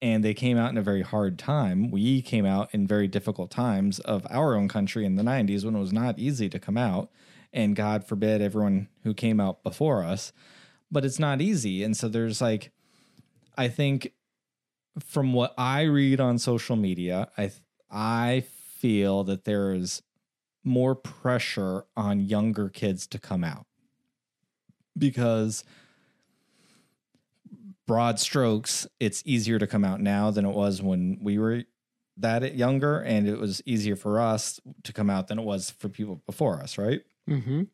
And 0.00 0.24
they 0.24 0.34
came 0.34 0.56
out 0.56 0.70
in 0.70 0.78
a 0.78 0.82
very 0.82 1.02
hard 1.02 1.38
time. 1.38 1.90
We 1.90 2.22
came 2.22 2.46
out 2.46 2.72
in 2.72 2.86
very 2.86 3.08
difficult 3.08 3.50
times 3.50 3.98
of 4.00 4.26
our 4.30 4.54
own 4.54 4.68
country 4.68 5.04
in 5.04 5.16
the 5.16 5.24
90s 5.24 5.64
when 5.64 5.74
it 5.74 5.80
was 5.80 5.92
not 5.92 6.18
easy 6.18 6.48
to 6.50 6.58
come 6.58 6.76
out. 6.76 7.10
And 7.52 7.74
God 7.74 8.04
forbid 8.04 8.40
everyone 8.40 8.88
who 9.02 9.12
came 9.12 9.40
out 9.40 9.62
before 9.64 10.04
us. 10.04 10.32
But 10.90 11.04
it's 11.04 11.18
not 11.18 11.40
easy. 11.40 11.82
And 11.82 11.96
so 11.96 12.08
there's 12.08 12.40
like, 12.40 12.70
I 13.56 13.68
think 13.68 14.12
from 15.00 15.32
what 15.32 15.52
I 15.58 15.82
read 15.82 16.20
on 16.20 16.38
social 16.38 16.76
media, 16.76 17.28
I 17.36 17.50
I 17.90 18.44
feel 18.46 19.24
that 19.24 19.44
there 19.44 19.72
is 19.72 20.02
more 20.64 20.94
pressure 20.94 21.84
on 21.96 22.20
younger 22.20 22.68
kids 22.68 23.06
to 23.08 23.18
come 23.18 23.42
out 23.42 23.66
because 24.96 25.64
broad 27.88 28.20
strokes, 28.20 28.86
it's 29.00 29.22
easier 29.26 29.58
to 29.58 29.66
come 29.66 29.84
out 29.84 30.00
now 30.00 30.30
than 30.30 30.44
it 30.44 30.54
was 30.54 30.80
when 30.80 31.18
we 31.20 31.38
were 31.38 31.64
that 32.18 32.54
younger, 32.54 33.00
and 33.00 33.28
it 33.28 33.38
was 33.38 33.62
easier 33.64 33.96
for 33.96 34.20
us 34.20 34.60
to 34.84 34.92
come 34.92 35.08
out 35.08 35.28
than 35.28 35.38
it 35.38 35.44
was 35.44 35.70
for 35.70 35.88
people 35.88 36.22
before 36.26 36.62
us, 36.62 36.78
right? 36.78 37.00
Mm-hmm. 37.28 37.64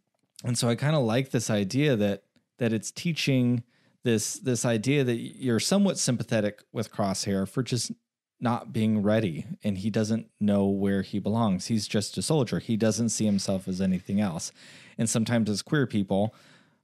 and 0.44 0.58
so 0.58 0.68
I 0.68 0.74
kind 0.74 0.96
of 0.96 1.02
like 1.04 1.30
this 1.30 1.48
idea 1.48 1.94
that 1.94 2.24
that 2.58 2.72
it's 2.72 2.90
teaching 2.90 3.62
this 4.02 4.34
this 4.34 4.64
idea 4.64 5.04
that 5.04 5.16
you're 5.16 5.60
somewhat 5.60 5.98
sympathetic 5.98 6.62
with 6.72 6.90
Crosshair 6.90 7.48
for 7.48 7.62
just 7.62 7.92
not 8.40 8.72
being 8.72 9.00
ready 9.00 9.46
and 9.62 9.78
he 9.78 9.90
doesn't 9.90 10.26
know 10.40 10.66
where 10.66 11.02
he 11.02 11.18
belongs. 11.18 11.66
He's 11.66 11.86
just 11.86 12.18
a 12.18 12.22
soldier. 12.22 12.58
He 12.58 12.76
doesn't 12.76 13.10
see 13.10 13.24
himself 13.24 13.68
as 13.68 13.80
anything 13.80 14.20
else. 14.20 14.50
And 14.98 15.08
sometimes 15.08 15.48
as 15.48 15.62
queer 15.62 15.86
people, 15.86 16.34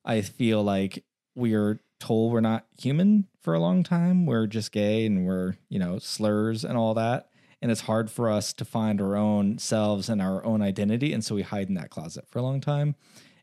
I 0.05 0.23
feel 0.23 0.63
like 0.63 1.05
we're 1.35 1.81
told 2.01 2.33
we're 2.33 2.41
not 2.41 2.67
human 2.79 3.27
for 3.41 3.55
a 3.55 3.61
long 3.61 3.85
time. 3.85 4.27
We're 4.27 4.47
just 4.47 4.73
gay 4.73 5.07
and 5.07 5.27
we're, 5.27 5.55
you 5.69 5.79
know, 5.79 5.99
slurs 5.99 6.65
and 6.65 6.77
all 6.77 6.95
that. 6.95 7.29
And 7.63 7.71
it's 7.71 7.83
hard 7.83 8.11
for 8.11 8.31
us 8.31 8.53
to 8.55 8.65
find 8.65 9.01
our 9.01 9.17
own 9.17 9.59
selves 9.59 10.09
and 10.09 10.21
our 10.21 10.45
own 10.45 10.63
identity. 10.63 11.13
And 11.13 11.25
so 11.25 11.35
we 11.35 11.43
hide 11.43 11.69
in 11.69 11.75
that 11.75 11.91
closet 11.91 12.27
for 12.29 12.39
a 12.39 12.43
long 12.43 12.61
time. 12.61 12.97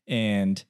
And 0.07 0.63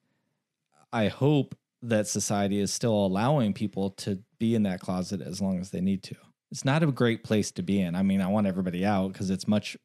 I 0.92 1.08
hope 1.08 1.56
that 1.82 2.08
society 2.08 2.60
is 2.60 2.74
still 2.74 2.94
allowing 2.94 3.54
people 3.54 3.92
to 3.92 4.20
be 4.38 4.54
in 4.54 4.64
that 4.64 4.80
closet 4.80 5.22
as 5.22 5.42
long 5.42 5.60
as 5.60 5.72
they 5.72 5.82
need 5.82 6.04
to. 6.04 6.16
it's 6.52 6.66
not 6.66 6.84
a 6.84 6.88
great 6.88 7.24
place 7.24 7.52
to 7.52 7.62
be 7.62 7.80
in. 7.82 7.96
I 7.96 8.04
mean, 8.04 8.22
I 8.22 8.28
want 8.28 8.48
everybody 8.48 8.86
out 8.86 9.14
because 9.14 9.30
it's 9.30 9.48
much 9.48 9.78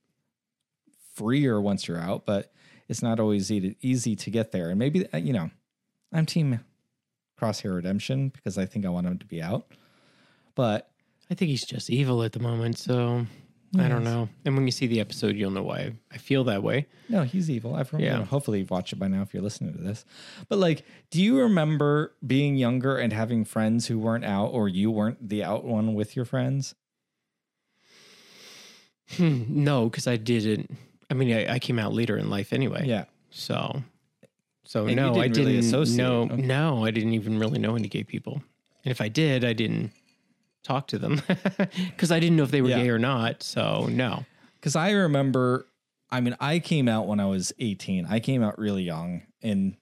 freer 1.14 1.60
once 1.60 1.86
you're 1.86 2.00
out, 2.00 2.24
but 2.24 2.52
it's 2.88 3.02
not 3.02 3.20
always 3.20 3.50
easy 3.50 3.74
to, 3.74 3.86
easy 3.86 4.16
to 4.16 4.30
get 4.30 4.52
there. 4.52 4.70
And 4.70 4.78
maybe 4.78 5.06
uh, 5.12 5.18
you 5.18 5.32
know, 5.32 5.50
I'm 6.12 6.26
team 6.26 6.60
Crosshair 7.42 7.74
Redemption 7.74 8.28
because 8.28 8.58
I 8.58 8.66
think 8.66 8.86
I 8.86 8.88
want 8.88 9.06
him 9.06 9.18
to 9.18 9.26
be 9.26 9.42
out. 9.42 9.66
But 10.54 10.88
I 11.30 11.34
think 11.34 11.50
he's 11.50 11.64
just 11.64 11.90
evil 11.90 12.22
at 12.22 12.32
the 12.32 12.40
moment, 12.40 12.78
so 12.78 13.26
I 13.78 13.88
don't 13.88 14.04
know. 14.04 14.28
And 14.44 14.54
when 14.54 14.66
you 14.66 14.70
see 14.70 14.86
the 14.86 15.00
episode, 15.00 15.34
you'll 15.34 15.50
know 15.50 15.62
why 15.62 15.92
I 16.12 16.18
feel 16.18 16.44
that 16.44 16.62
way. 16.62 16.86
no, 17.08 17.22
he's 17.22 17.50
evil. 17.50 17.74
I've 17.74 17.90
Yeah. 17.92 18.18
yeah. 18.18 18.24
hopefully 18.24 18.58
you've 18.58 18.70
watched 18.70 18.92
it 18.92 18.96
by 18.96 19.08
now 19.08 19.22
if 19.22 19.32
you're 19.32 19.42
listening 19.42 19.72
to 19.72 19.80
this. 19.82 20.04
But 20.48 20.58
like, 20.58 20.84
do 21.10 21.22
you 21.22 21.40
remember 21.40 22.14
being 22.26 22.56
younger 22.56 22.98
and 22.98 23.12
having 23.12 23.44
friends 23.44 23.86
who 23.86 23.98
weren't 23.98 24.24
out 24.24 24.48
or 24.48 24.68
you 24.68 24.90
weren't 24.90 25.28
the 25.28 25.42
out 25.42 25.64
one 25.64 25.94
with 25.94 26.14
your 26.14 26.26
friends? 26.26 26.74
Hmm, 29.16 29.42
no, 29.48 29.88
because 29.88 30.06
I 30.06 30.16
didn't. 30.16 30.70
I 31.10 31.14
mean, 31.14 31.32
I, 31.32 31.54
I 31.54 31.58
came 31.58 31.78
out 31.78 31.92
later 31.92 32.16
in 32.16 32.30
life 32.30 32.52
anyway. 32.52 32.84
Yeah. 32.86 33.04
So, 33.30 33.82
so 34.64 34.86
And 34.86 34.96
no, 34.96 35.14
I 35.14 35.28
didn't 35.28 35.36
really 35.38 35.52
didn't. 35.54 35.66
associate, 35.66 35.96
no, 35.98 36.22
okay. 36.22 36.36
no, 36.36 36.84
I 36.84 36.90
didn't 36.90 37.14
even 37.14 37.38
really 37.38 37.58
know 37.58 37.74
any 37.76 37.88
gay 37.88 38.04
people. 38.04 38.42
And 38.84 38.90
if 38.90 39.00
I 39.00 39.08
did, 39.08 39.44
I 39.44 39.52
didn't 39.52 39.92
talk 40.62 40.86
to 40.88 40.98
them 40.98 41.20
because 41.90 42.10
I 42.12 42.20
didn't 42.20 42.36
know 42.36 42.44
if 42.44 42.50
they 42.50 42.62
were 42.62 42.68
Yeah. 42.70 42.82
gay 42.82 42.90
or 42.90 42.98
not. 42.98 43.42
So 43.42 43.86
no. 43.90 44.24
Because 44.54 44.76
I 44.76 44.92
remember, 44.92 45.66
I 46.10 46.20
mean, 46.20 46.36
I 46.40 46.58
came 46.60 46.88
out 46.88 47.06
when 47.06 47.18
I 47.20 47.26
was 47.26 47.52
18. 47.58 48.06
I 48.06 48.20
came 48.20 48.42
out 48.42 48.58
really 48.58 48.82
young, 48.84 49.22
and 49.42 49.76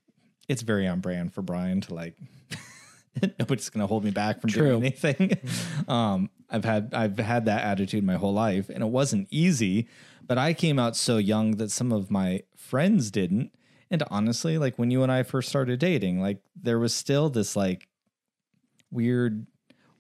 it's 0.49 0.63
very 0.63 0.87
on 0.89 1.01
brand 1.01 1.35
for 1.35 1.43
Brian 1.43 1.81
to 1.83 1.95
like. 1.95 2.17
nobody's 3.39 3.69
gonna 3.69 3.87
hold 3.87 4.05
me 4.05 4.11
back 4.11 4.41
from 4.41 4.51
True. 4.51 4.69
doing 4.69 4.83
anything. 4.85 5.37
um, 5.89 6.31
I've 6.49 6.65
had 6.65 6.95
I've 6.95 7.19
had 7.19 7.45
that 7.47 7.63
attitude 7.65 8.05
my 8.05 8.15
whole 8.17 8.33
life, 8.33 8.69
and 8.71 8.83
it 8.83 8.87
wasn't 8.89 9.29
easy. 9.31 9.89
But 10.27 10.39
I 10.39 10.55
came 10.55 10.79
out 10.79 10.97
so 10.97 11.17
young 11.19 11.57
that 11.57 11.71
some 11.71 11.93
of 11.93 12.11
my 12.11 12.43
friends 12.57 13.11
didn't. 13.11 13.53
And 13.91 14.03
honestly, 14.11 14.57
like 14.59 14.79
when 14.79 14.91
you 14.91 15.03
and 15.03 15.11
I 15.11 15.23
first 15.25 15.49
started 15.49 15.81
dating, 15.81 16.21
like 16.21 16.39
there 16.55 16.79
was 16.79 16.95
still 16.95 17.29
this 17.31 17.57
like 17.57 17.89
weird 18.91 19.47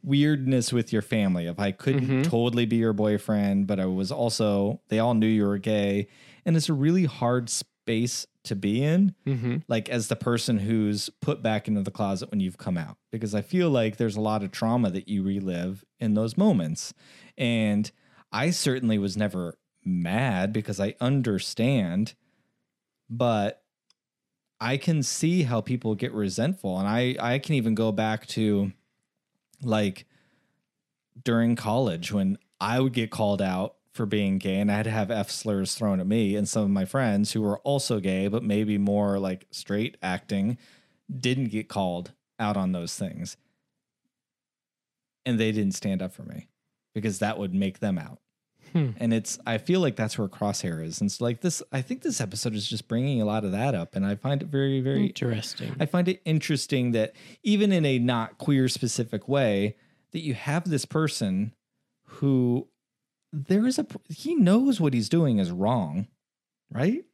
weirdness 0.02 0.72
with 0.72 0.92
your 0.92 1.02
family 1.02 1.46
of 1.46 1.58
I 1.60 1.72
couldn't 1.72 2.22
totally 2.24 2.66
be 2.66 2.76
your 2.76 2.92
boyfriend, 2.92 3.66
but 3.66 3.78
I 3.78 3.86
was 3.86 4.10
also 4.10 4.80
they 4.88 4.98
all 4.98 5.14
knew 5.14 5.26
you 5.26 5.46
were 5.46 5.58
gay. 5.58 6.08
And 6.46 6.56
it's 6.56 6.68
a 6.68 6.74
really 6.74 7.04
hard 7.04 7.50
space 7.50 8.26
to 8.44 8.56
be 8.56 8.82
in, 8.82 9.14
Mm-hmm. 9.26 9.56
like 9.68 9.90
as 9.90 10.08
the 10.08 10.16
person 10.16 10.58
who's 10.58 11.10
put 11.20 11.42
back 11.42 11.68
into 11.68 11.82
the 11.82 11.90
closet 11.90 12.30
when 12.30 12.40
you've 12.40 12.56
come 12.56 12.78
out. 12.78 12.96
Because 13.12 13.34
I 13.34 13.42
feel 13.42 13.68
like 13.68 13.96
there's 13.98 14.16
a 14.16 14.20
lot 14.20 14.42
of 14.42 14.50
trauma 14.50 14.90
that 14.90 15.08
you 15.08 15.22
relive 15.22 15.84
in 15.98 16.14
those 16.14 16.38
moments. 16.38 16.94
And 17.36 17.90
I 18.32 18.50
certainly 18.50 18.96
was 18.96 19.16
never 19.16 19.58
mad 19.84 20.52
because 20.54 20.80
I 20.80 20.94
understand, 21.00 22.14
but 23.10 23.62
I 24.60 24.76
can 24.76 25.02
see 25.02 25.42
how 25.42 25.60
people 25.60 25.94
get 25.94 26.12
resentful. 26.12 26.78
And 26.78 26.86
I, 26.86 27.16
I 27.18 27.38
can 27.38 27.54
even 27.54 27.74
go 27.74 27.92
back 27.92 28.26
to 28.28 28.72
like 29.62 30.06
during 31.24 31.56
college 31.56 32.12
when 32.12 32.38
I 32.60 32.80
would 32.80 32.92
get 32.92 33.10
called 33.10 33.40
out 33.40 33.76
for 33.92 34.06
being 34.06 34.38
gay 34.38 34.60
and 34.60 34.70
I 34.70 34.76
had 34.76 34.84
to 34.84 34.90
have 34.90 35.10
F 35.10 35.30
slurs 35.30 35.74
thrown 35.74 35.98
at 35.98 36.06
me 36.06 36.36
and 36.36 36.48
some 36.48 36.62
of 36.62 36.70
my 36.70 36.84
friends 36.84 37.32
who 37.32 37.42
were 37.42 37.58
also 37.60 38.00
gay, 38.00 38.28
but 38.28 38.44
maybe 38.44 38.78
more 38.78 39.18
like 39.18 39.46
straight 39.50 39.96
acting, 40.02 40.58
didn't 41.10 41.48
get 41.48 41.68
called 41.68 42.12
out 42.38 42.56
on 42.56 42.72
those 42.72 42.94
things. 42.94 43.36
And 45.26 45.40
they 45.40 45.52
didn't 45.52 45.74
stand 45.74 46.02
up 46.02 46.12
for 46.12 46.22
me 46.22 46.48
because 46.94 47.18
that 47.18 47.38
would 47.38 47.54
make 47.54 47.80
them 47.80 47.98
out. 47.98 48.20
Hmm. 48.72 48.90
And 48.98 49.12
it's, 49.12 49.38
I 49.46 49.58
feel 49.58 49.80
like 49.80 49.96
that's 49.96 50.16
where 50.18 50.28
Crosshair 50.28 50.84
is. 50.84 51.00
And 51.00 51.10
so, 51.10 51.24
like, 51.24 51.40
this, 51.40 51.62
I 51.72 51.82
think 51.82 52.02
this 52.02 52.20
episode 52.20 52.54
is 52.54 52.68
just 52.68 52.88
bringing 52.88 53.20
a 53.20 53.24
lot 53.24 53.44
of 53.44 53.52
that 53.52 53.74
up. 53.74 53.96
And 53.96 54.06
I 54.06 54.14
find 54.14 54.42
it 54.42 54.48
very, 54.48 54.80
very 54.80 55.06
Interesting. 55.06 55.74
I 55.80 55.86
find 55.86 56.08
it 56.08 56.20
interesting 56.24 56.92
that 56.92 57.14
even 57.42 57.72
in 57.72 57.84
a 57.84 57.98
not 57.98 58.38
queer 58.38 58.68
specific 58.68 59.28
way, 59.28 59.76
that 60.12 60.20
you 60.20 60.34
have 60.34 60.68
this 60.68 60.84
person 60.84 61.54
who 62.04 62.68
there 63.32 63.66
is 63.66 63.78
a 63.78 63.86
he 64.08 64.34
knows 64.34 64.80
what 64.80 64.92
he's 64.92 65.08
doing 65.08 65.38
is 65.38 65.50
wrong, 65.50 66.08
right? 66.72 67.04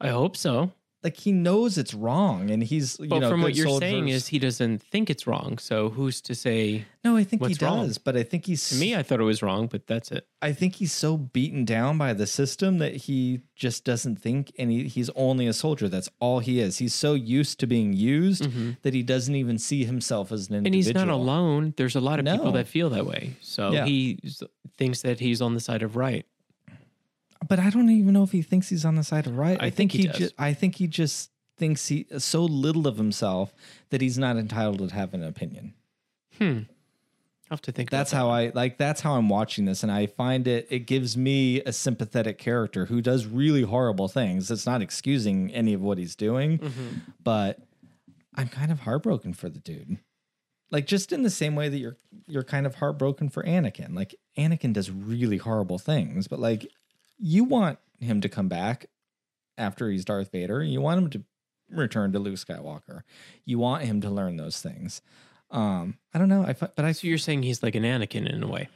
I 0.00 0.08
hope 0.08 0.36
so. 0.36 0.72
Like 1.04 1.18
he 1.18 1.32
knows 1.32 1.76
it's 1.76 1.92
wrong, 1.92 2.50
and 2.50 2.62
he's 2.64 2.98
you 2.98 3.08
But 3.08 3.18
know 3.18 3.28
from 3.30 3.42
what 3.42 3.54
you're 3.54 3.78
saying 3.78 4.08
is 4.08 4.26
he 4.28 4.38
doesn't 4.38 4.82
think 4.82 5.10
it's 5.10 5.26
wrong. 5.26 5.58
So 5.58 5.90
who's 5.90 6.22
to 6.22 6.34
say? 6.34 6.86
no, 7.04 7.14
I 7.18 7.24
think 7.24 7.42
he 7.42 7.48
what's 7.48 7.60
wrong? 7.60 7.86
does, 7.86 7.98
but 7.98 8.16
I 8.16 8.22
think 8.22 8.46
he's 8.46 8.66
To 8.70 8.76
me, 8.76 8.96
I 8.96 9.02
thought 9.02 9.20
it 9.20 9.24
was 9.24 9.42
wrong, 9.42 9.66
but 9.66 9.86
that's 9.86 10.10
it. 10.10 10.26
I 10.40 10.52
think 10.54 10.76
he's 10.76 10.92
so 10.92 11.18
beaten 11.18 11.66
down 11.66 11.98
by 11.98 12.14
the 12.14 12.26
system 12.26 12.78
that 12.78 12.96
he 12.96 13.40
just 13.54 13.84
doesn't 13.84 14.16
think, 14.16 14.50
and 14.58 14.70
he, 14.70 14.84
he's 14.88 15.10
only 15.10 15.46
a 15.46 15.52
soldier. 15.52 15.90
That's 15.90 16.08
all 16.20 16.38
he 16.38 16.58
is. 16.60 16.78
He's 16.78 16.94
so 16.94 17.12
used 17.12 17.60
to 17.60 17.66
being 17.66 17.92
used 17.92 18.48
that 18.82 18.94
he 18.94 19.02
doesn't 19.02 19.34
even 19.34 19.58
see 19.58 19.84
himself 19.84 20.32
as 20.32 20.48
an 20.48 20.54
Mm-hmm. 20.56 20.66
And 20.66 20.74
he's 20.74 20.94
not 20.94 21.08
alone. 21.08 21.74
There's 21.76 21.96
a 21.96 22.00
lot 22.00 22.18
of 22.18 22.24
people 22.24 22.52
that 22.52 22.66
feel 22.66 22.88
that 22.90 23.04
way. 23.04 23.36
So 23.42 23.72
Yeah. 23.72 23.84
he 23.84 24.18
thinks 24.78 25.02
that 25.02 25.20
he's 25.20 25.42
on 25.42 25.52
the 25.52 25.60
side 25.60 25.82
of 25.82 25.96
right. 25.96 26.24
But 27.46 27.58
I 27.58 27.70
don't 27.70 27.90
even 27.90 28.12
know 28.12 28.22
if 28.22 28.32
he 28.32 28.42
thinks 28.42 28.68
he's 28.68 28.84
on 28.84 28.94
the 28.96 29.04
side 29.04 29.26
of 29.26 29.36
right. 29.36 29.56
I 29.60 29.70
think 29.70 29.92
he 29.92 30.06
does. 30.06 30.18
ju- 30.18 30.30
I 30.38 30.54
think 30.54 30.76
he 30.76 30.86
just 30.86 31.30
thinks 31.56 31.86
he 31.88 32.06
so 32.18 32.44
little 32.44 32.86
of 32.86 32.96
himself 32.96 33.52
that 33.90 34.00
he's 34.00 34.18
not 34.18 34.36
entitled 34.36 34.88
to 34.88 34.94
have 34.94 35.14
an 35.14 35.22
opinion. 35.22 35.74
I'll 36.40 37.56
have 37.56 37.62
to 37.62 37.72
think. 37.72 37.90
That's 37.90 38.10
how 38.10 38.30
I 38.30 38.50
like. 38.54 38.78
That's 38.78 39.00
how 39.02 39.14
I'm 39.14 39.28
watching 39.28 39.66
this, 39.66 39.82
and 39.82 39.92
I 39.92 40.06
find 40.06 40.48
it. 40.48 40.66
It 40.70 40.80
gives 40.80 41.16
me 41.16 41.60
a 41.62 41.72
sympathetic 41.72 42.38
character 42.38 42.86
who 42.86 43.00
does 43.00 43.26
really 43.26 43.62
horrible 43.62 44.08
things. 44.08 44.50
It's 44.50 44.66
not 44.66 44.82
excusing 44.82 45.52
any 45.52 45.74
of 45.74 45.80
what 45.82 45.98
he's 45.98 46.16
doing, 46.16 46.58
Mm-hmm. 46.58 46.88
but 47.22 47.60
I'm 48.34 48.48
kind 48.48 48.72
of 48.72 48.80
heartbroken 48.80 49.34
for 49.34 49.48
the 49.48 49.60
dude. 49.60 49.98
Like 50.70 50.86
just 50.86 51.12
in 51.12 51.22
the 51.22 51.30
same 51.30 51.54
way 51.54 51.68
that 51.68 51.78
you're 51.78 51.96
you're 52.26 52.42
kind 52.42 52.66
of 52.66 52.76
heartbroken 52.76 53.28
for 53.28 53.42
Anakin. 53.44 53.94
Like 53.94 54.14
Anakin 54.36 54.72
does 54.72 54.90
really 54.90 55.36
horrible 55.36 55.78
things, 55.78 56.26
but 56.26 56.40
like 56.40 56.66
you 57.18 57.44
want 57.44 57.78
him 58.00 58.20
to 58.20 58.28
come 58.28 58.48
back 58.48 58.86
after 59.56 59.90
he's 59.90 60.04
Darth 60.04 60.30
Vader. 60.32 60.62
You 60.62 60.80
want 60.80 60.98
him 60.98 61.10
to 61.10 61.24
return 61.70 62.12
to 62.12 62.18
Luke 62.18 62.36
Skywalker. 62.36 63.02
You 63.44 63.58
want 63.58 63.84
him 63.84 64.00
to 64.02 64.10
learn 64.10 64.36
those 64.36 64.60
things. 64.60 65.02
Um, 65.50 65.98
I 66.12 66.18
don't 66.18 66.28
know. 66.28 66.44
I 66.44 66.52
but 66.52 66.84
I. 66.84 66.92
So 66.92 67.06
you're 67.06 67.18
saying 67.18 67.42
he's 67.42 67.62
like 67.62 67.74
an 67.74 67.84
Anakin 67.84 68.30
in 68.30 68.42
a 68.42 68.48
way. 68.48 68.68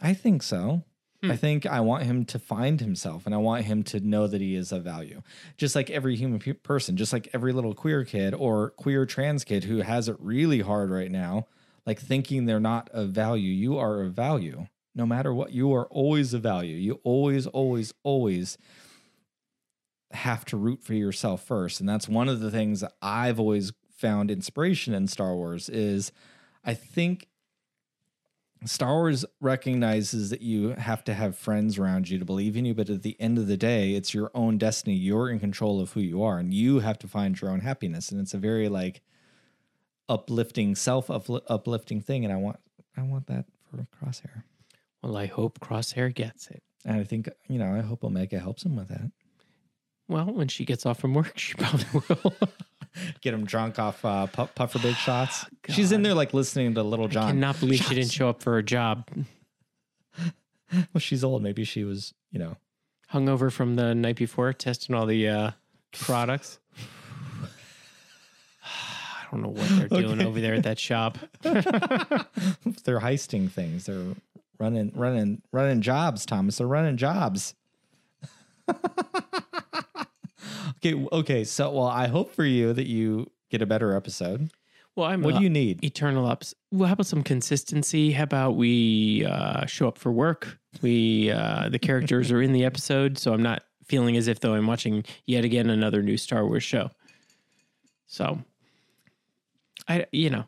I 0.00 0.14
think 0.14 0.42
so. 0.42 0.84
Hmm. 1.22 1.32
I 1.32 1.36
think 1.36 1.66
I 1.66 1.80
want 1.80 2.04
him 2.04 2.24
to 2.26 2.38
find 2.38 2.80
himself 2.80 3.26
and 3.26 3.34
I 3.34 3.38
want 3.38 3.64
him 3.64 3.82
to 3.84 4.00
know 4.00 4.26
that 4.26 4.40
he 4.40 4.54
is 4.54 4.72
of 4.72 4.84
value. 4.84 5.22
Just 5.58 5.74
like 5.74 5.90
every 5.90 6.16
human 6.16 6.38
pe- 6.38 6.52
person, 6.54 6.96
just 6.96 7.12
like 7.12 7.28
every 7.34 7.52
little 7.52 7.74
queer 7.74 8.04
kid 8.04 8.32
or 8.32 8.70
queer 8.70 9.04
trans 9.04 9.44
kid 9.44 9.64
who 9.64 9.78
has 9.78 10.08
it 10.08 10.16
really 10.18 10.60
hard 10.60 10.90
right 10.90 11.10
now, 11.10 11.46
like 11.84 12.00
thinking 12.00 12.46
they're 12.46 12.60
not 12.60 12.88
of 12.90 13.10
value. 13.10 13.50
You 13.50 13.78
are 13.78 14.00
of 14.00 14.14
value. 14.14 14.66
No 14.94 15.06
matter 15.06 15.32
what, 15.32 15.52
you 15.52 15.72
are 15.72 15.86
always 15.86 16.34
of 16.34 16.42
value. 16.42 16.76
You 16.76 17.00
always, 17.04 17.46
always, 17.46 17.94
always 18.02 18.58
have 20.12 20.44
to 20.46 20.56
root 20.56 20.82
for 20.82 20.94
yourself 20.94 21.44
first. 21.44 21.80
And 21.80 21.88
that's 21.88 22.08
one 22.08 22.28
of 22.28 22.40
the 22.40 22.50
things 22.50 22.80
that 22.80 22.92
I've 23.00 23.38
always 23.38 23.72
found 23.96 24.30
inspiration 24.30 24.94
in 24.94 25.06
Star 25.06 25.34
Wars 25.34 25.68
is 25.68 26.10
I 26.64 26.74
think 26.74 27.28
Star 28.64 28.94
Wars 28.94 29.24
recognizes 29.40 30.30
that 30.30 30.42
you 30.42 30.70
have 30.70 31.02
to 31.04 31.14
have 31.14 31.36
friends 31.36 31.78
around 31.78 32.10
you 32.10 32.18
to 32.18 32.24
believe 32.24 32.56
in 32.56 32.66
you, 32.66 32.74
but 32.74 32.90
at 32.90 33.02
the 33.02 33.18
end 33.18 33.38
of 33.38 33.46
the 33.46 33.56
day, 33.56 33.94
it's 33.94 34.12
your 34.12 34.30
own 34.34 34.58
destiny. 34.58 34.94
You're 34.94 35.30
in 35.30 35.40
control 35.40 35.80
of 35.80 35.92
who 35.92 36.00
you 36.00 36.22
are, 36.22 36.38
and 36.38 36.52
you 36.52 36.80
have 36.80 36.98
to 36.98 37.08
find 37.08 37.40
your 37.40 37.50
own 37.50 37.60
happiness. 37.60 38.10
And 38.10 38.20
it's 38.20 38.34
a 38.34 38.38
very 38.38 38.68
like 38.68 39.00
uplifting, 40.10 40.74
self 40.74 41.08
uplifting 41.08 42.02
thing. 42.02 42.24
And 42.24 42.34
I 42.34 42.36
want, 42.36 42.58
I 42.98 43.02
want 43.02 43.28
that 43.28 43.46
for 43.70 43.86
Crosshair. 43.96 44.39
Well, 45.10 45.18
I 45.18 45.26
hope 45.26 45.58
Crosshair 45.58 46.14
gets 46.14 46.46
it. 46.46 46.62
And 46.84 47.00
I 47.00 47.02
think 47.02 47.28
you 47.48 47.58
know, 47.58 47.74
I 47.74 47.80
hope 47.80 48.04
Omega 48.04 48.38
helps 48.38 48.64
him 48.64 48.76
with 48.76 48.88
that. 48.88 49.10
Well, 50.06 50.26
when 50.26 50.46
she 50.46 50.64
gets 50.64 50.86
off 50.86 51.00
from 51.00 51.14
work, 51.14 51.32
she 51.36 51.54
probably 51.54 51.84
will. 52.08 52.34
Get 53.20 53.34
him 53.34 53.44
drunk 53.44 53.80
off 53.80 54.04
uh, 54.04 54.26
pu- 54.26 54.46
puffer 54.54 54.78
big 54.78 54.94
shots. 55.06 55.46
She's 55.68 55.90
in 55.90 56.02
there 56.02 56.14
like 56.14 56.32
listening 56.32 56.74
to 56.74 56.84
Lil 56.84 57.08
Jon. 57.08 57.30
Cannot 57.30 57.58
believe 57.58 57.80
she 57.80 57.96
didn't 57.96 58.12
show 58.12 58.28
up 58.28 58.40
for 58.42 58.52
her 58.52 58.62
job. 58.62 59.08
Well, 60.94 61.00
she's 61.00 61.24
old. 61.24 61.42
Maybe 61.42 61.64
she 61.64 61.82
was, 61.82 62.14
you 62.30 62.38
know, 62.38 62.56
Hungover 63.12 63.50
from 63.50 63.74
the 63.74 63.92
night 63.92 64.14
before, 64.14 64.52
testing 64.52 64.94
all 64.94 65.04
the 65.04 65.26
uh, 65.26 65.50
products. 65.90 66.60
I 68.64 69.24
don't 69.32 69.42
know 69.42 69.48
what 69.48 69.68
they're 69.68 69.88
doing 69.88 70.22
over 70.22 70.40
there 70.40 70.54
at 70.54 70.62
that 70.62 70.78
shop. 70.78 71.18
they're 71.42 73.00
heisting 73.00 73.50
things. 73.50 73.86
They're 73.86 74.14
running, 74.60 74.92
running, 74.94 75.42
running 75.50 75.80
jobs. 75.80 76.24
Thomas, 76.26 76.58
they're 76.58 76.66
running 76.66 76.96
jobs. 76.96 77.54
okay, 80.76 81.06
okay. 81.12 81.44
So, 81.44 81.70
well, 81.72 81.86
I 81.86 82.06
hope 82.06 82.32
for 82.34 82.44
you 82.44 82.72
that 82.72 82.86
you 82.86 83.30
get 83.50 83.62
a 83.62 83.66
better 83.66 83.96
episode. 83.96 84.50
Well, 84.96 85.06
I'm. 85.06 85.22
What 85.22 85.36
do 85.36 85.42
you 85.42 85.50
need? 85.50 85.82
Eternal 85.82 86.26
ups. 86.26 86.54
Well, 86.70 86.88
how 86.88 86.92
about 86.92 87.06
some 87.06 87.22
consistency? 87.22 88.12
How 88.12 88.24
about 88.24 88.56
we 88.56 89.24
uh, 89.24 89.66
show 89.66 89.88
up 89.88 89.98
for 89.98 90.12
work? 90.12 90.58
We 90.82 91.30
uh, 91.30 91.68
the 91.68 91.78
characters 91.78 92.30
are 92.30 92.42
in 92.42 92.52
the 92.52 92.64
episode, 92.64 93.18
so 93.18 93.32
I'm 93.32 93.42
not 93.42 93.62
feeling 93.84 94.16
as 94.16 94.28
if 94.28 94.40
though 94.40 94.54
I'm 94.54 94.66
watching 94.66 95.04
yet 95.26 95.44
again 95.44 95.70
another 95.70 96.02
new 96.02 96.16
Star 96.16 96.46
Wars 96.46 96.62
show. 96.62 96.90
So, 98.06 98.40
I 99.88 100.06
you 100.12 100.30
know, 100.30 100.44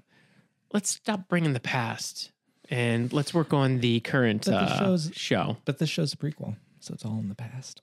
let's 0.72 0.90
stop 0.90 1.29
bringing 1.29 1.53
the 1.53 1.61
past 1.61 2.33
and 2.72 3.12
let's 3.12 3.32
work 3.35 3.52
on 3.52 3.78
the 3.80 4.00
current 4.00 4.46
But 4.46 4.54
uh, 4.54 4.78
show's- 4.78 5.11
show. 5.14 5.58
But 5.64 5.78
this 5.78 5.88
show's 5.90 6.12
a 6.12 6.16
prequel, 6.16 6.56
so 6.80 6.94
it's 6.94 7.04
all 7.04 7.18
in 7.18 7.28
the 7.28 7.35
past. 7.35 7.82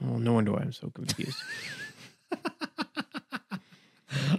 Well, 0.00 0.18
no 0.20 0.34
wonder 0.34 0.52
why 0.52 0.58
I'm 0.60 0.72
so 0.72 0.90
confused. 0.90 1.38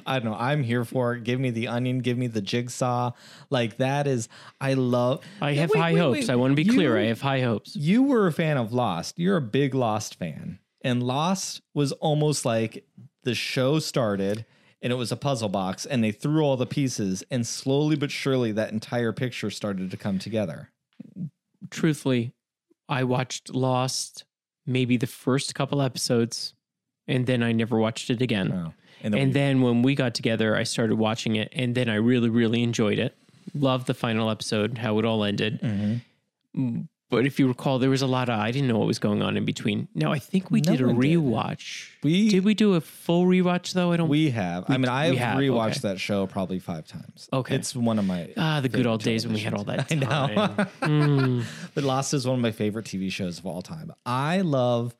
I 0.05 0.17
don't 0.19 0.25
know. 0.31 0.37
I'm 0.37 0.63
here 0.63 0.83
for 0.83 1.13
it. 1.13 1.23
Give 1.23 1.39
me 1.39 1.51
the 1.51 1.67
onion. 1.67 1.99
Give 1.99 2.17
me 2.17 2.25
the 2.27 2.41
jigsaw. 2.41 3.11
Like 3.49 3.77
that 3.77 4.07
is. 4.07 4.27
I 4.59 4.73
love. 4.73 5.23
I 5.41 5.53
have 5.53 5.69
wait, 5.69 5.79
high 5.79 5.93
wait, 5.93 5.99
hopes. 5.99 6.19
wait. 6.21 6.29
I 6.29 6.35
want 6.37 6.51
to 6.51 6.55
be 6.55 6.65
clear. 6.65 6.97
I 6.97 7.03
have 7.05 7.21
high 7.21 7.41
hopes. 7.41 7.75
You 7.75 8.03
were 8.03 8.25
a 8.27 8.31
fan 8.33 8.57
of 8.57 8.73
Lost. 8.73 9.19
You're 9.19 9.37
a 9.37 9.41
big 9.41 9.75
Lost 9.75 10.15
fan, 10.15 10.59
and 10.81 11.03
Lost 11.03 11.61
was 11.73 11.91
almost 11.93 12.45
like 12.45 12.85
the 13.23 13.35
show 13.35 13.79
started. 13.79 14.45
And 14.81 14.93
it 14.93 14.95
was 14.95 15.11
a 15.11 15.17
puzzle 15.17 15.49
box, 15.49 15.85
and 15.85 16.01
they 16.03 16.11
threw 16.11 16.41
all 16.41 16.55
the 16.55 16.65
pieces, 16.65 17.21
and 17.29 17.45
slowly 17.45 17.95
but 17.97 18.11
surely, 18.11 18.51
that 18.53 18.71
entire 18.71 19.11
picture 19.11 19.49
started 19.51 19.91
to 19.91 19.97
come 19.97 20.19
together. 20.19 20.69
truthfully, 21.69 22.33
I 22.87 23.03
watched 23.03 23.53
Lost 23.53 24.23
maybe 24.65 24.97
the 24.97 25.07
first 25.07 25.53
couple 25.55 25.81
episodes, 25.81 26.53
and 27.07 27.25
then 27.25 27.43
I 27.43 27.51
never 27.51 27.77
watched 27.77 28.09
it 28.09 28.21
again. 28.21 28.51
And 29.03 29.13
then, 29.13 29.19
And 29.21 29.29
we- 29.29 29.33
then 29.33 29.61
when 29.61 29.81
we 29.81 29.95
got 29.95 30.13
together, 30.15 30.55
I 30.55 30.63
started 30.63 30.95
watching 30.95 31.35
it, 31.35 31.49
and 31.53 31.75
then 31.75 31.89
I 31.89 31.95
really, 31.95 32.29
really 32.29 32.63
enjoyed 32.63 32.99
it. 32.99 33.17
Loved 33.53 33.87
the 33.87 33.93
final 33.93 34.29
episode, 34.29 34.77
how 34.77 34.97
it 34.99 35.05
all 35.05 35.23
ended. 35.23 35.59
Mm-hmm. 35.61 36.81
But 37.09 37.25
if 37.25 37.39
you 37.39 37.47
recall, 37.47 37.79
there 37.79 37.89
was 37.89 38.03
a 38.03 38.07
lot 38.07 38.29
of 38.29 38.37
I 38.39 38.51
didn't 38.51 38.67
know 38.67 38.77
what 38.77 38.85
was 38.87 38.99
going 38.99 39.23
on 39.23 39.35
in 39.35 39.43
between. 39.43 39.87
Now 39.95 40.11
I 40.11 40.19
think 40.19 40.51
we 40.51 40.61
No 40.61 40.71
did 40.73 40.81
a 40.81 40.87
one 40.87 40.99
did. 40.99 41.17
rewatch. 41.17 41.89
We- 42.03 42.29
did 42.29 42.43
we 42.45 42.53
do 42.53 42.75
a 42.75 42.81
full 42.81 43.25
rewatch 43.25 43.73
though? 43.73 43.91
I 43.91 43.97
don't. 43.97 44.09
we 44.09 44.29
have. 44.29 44.65
I 44.67 44.77
mean, 44.77 44.87
I've 44.87 45.17
have, 45.17 45.37
rewatched 45.39 45.79
okay. 45.79 45.89
that 45.89 45.99
show 45.99 46.27
probably 46.27 46.59
five 46.59 46.87
times. 46.87 47.27
Okay. 47.33 47.55
it's 47.55 47.75
one 47.75 47.97
of 47.97 48.05
my 48.05 48.29
ah, 48.37 48.61
the 48.61 48.69
good 48.69 48.85
old 48.85 49.01
days 49.03 49.25
when 49.25 49.33
we 49.33 49.39
had 49.39 49.53
all 49.55 49.63
that. 49.63 49.87
televisions. 49.89 50.07
I 50.11 50.35
know. 50.35 50.47
time. 50.47 50.67
Mm. 50.81 51.43
But 51.73 51.83
Lost 51.83 52.13
is 52.13 52.25
one 52.27 52.35
of 52.35 52.41
my 52.41 52.51
favorite 52.51 52.85
TV 52.85 53.11
shows 53.11 53.39
of 53.39 53.45
all 53.45 53.61
time. 53.61 53.91
I 54.05 54.41
love 54.41 54.95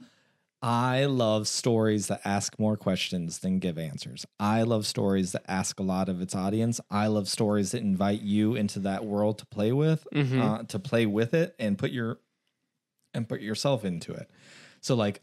I 0.62 1.06
love 1.06 1.48
stories 1.48 2.08
that 2.08 2.20
ask 2.26 2.60
more 2.60 2.76
questions 2.76 3.40
than 3.40 3.60
give 3.60 3.78
answers. 3.78 4.26
I 4.40 4.64
love 4.64 4.86
stories 4.86 5.32
that 5.32 5.44
ask 5.48 5.80
a 5.80 5.84
lot 5.84 6.10
of 6.10 6.22
its 6.22 6.36
audience. 6.36 6.82
I 6.92 7.08
love 7.08 7.30
stories 7.30 7.72
that 7.72 7.82
invite 7.82 8.22
you 8.22 8.56
into 8.56 8.80
that 8.82 9.06
world 9.06 9.38
to 9.38 9.46
play 9.46 9.72
with, 9.72 10.06
Mhm. 10.14 10.42
uh, 10.42 10.64
to 10.64 10.80
play 10.80 11.06
with 11.06 11.34
it 11.34 11.56
and 11.60 11.78
put 11.78 11.92
your 11.92 12.20
and 13.14 13.28
put 13.28 13.42
yourself 13.42 13.84
into 13.86 14.12
it. 14.14 14.30
So 14.82 14.96
like 14.96 15.22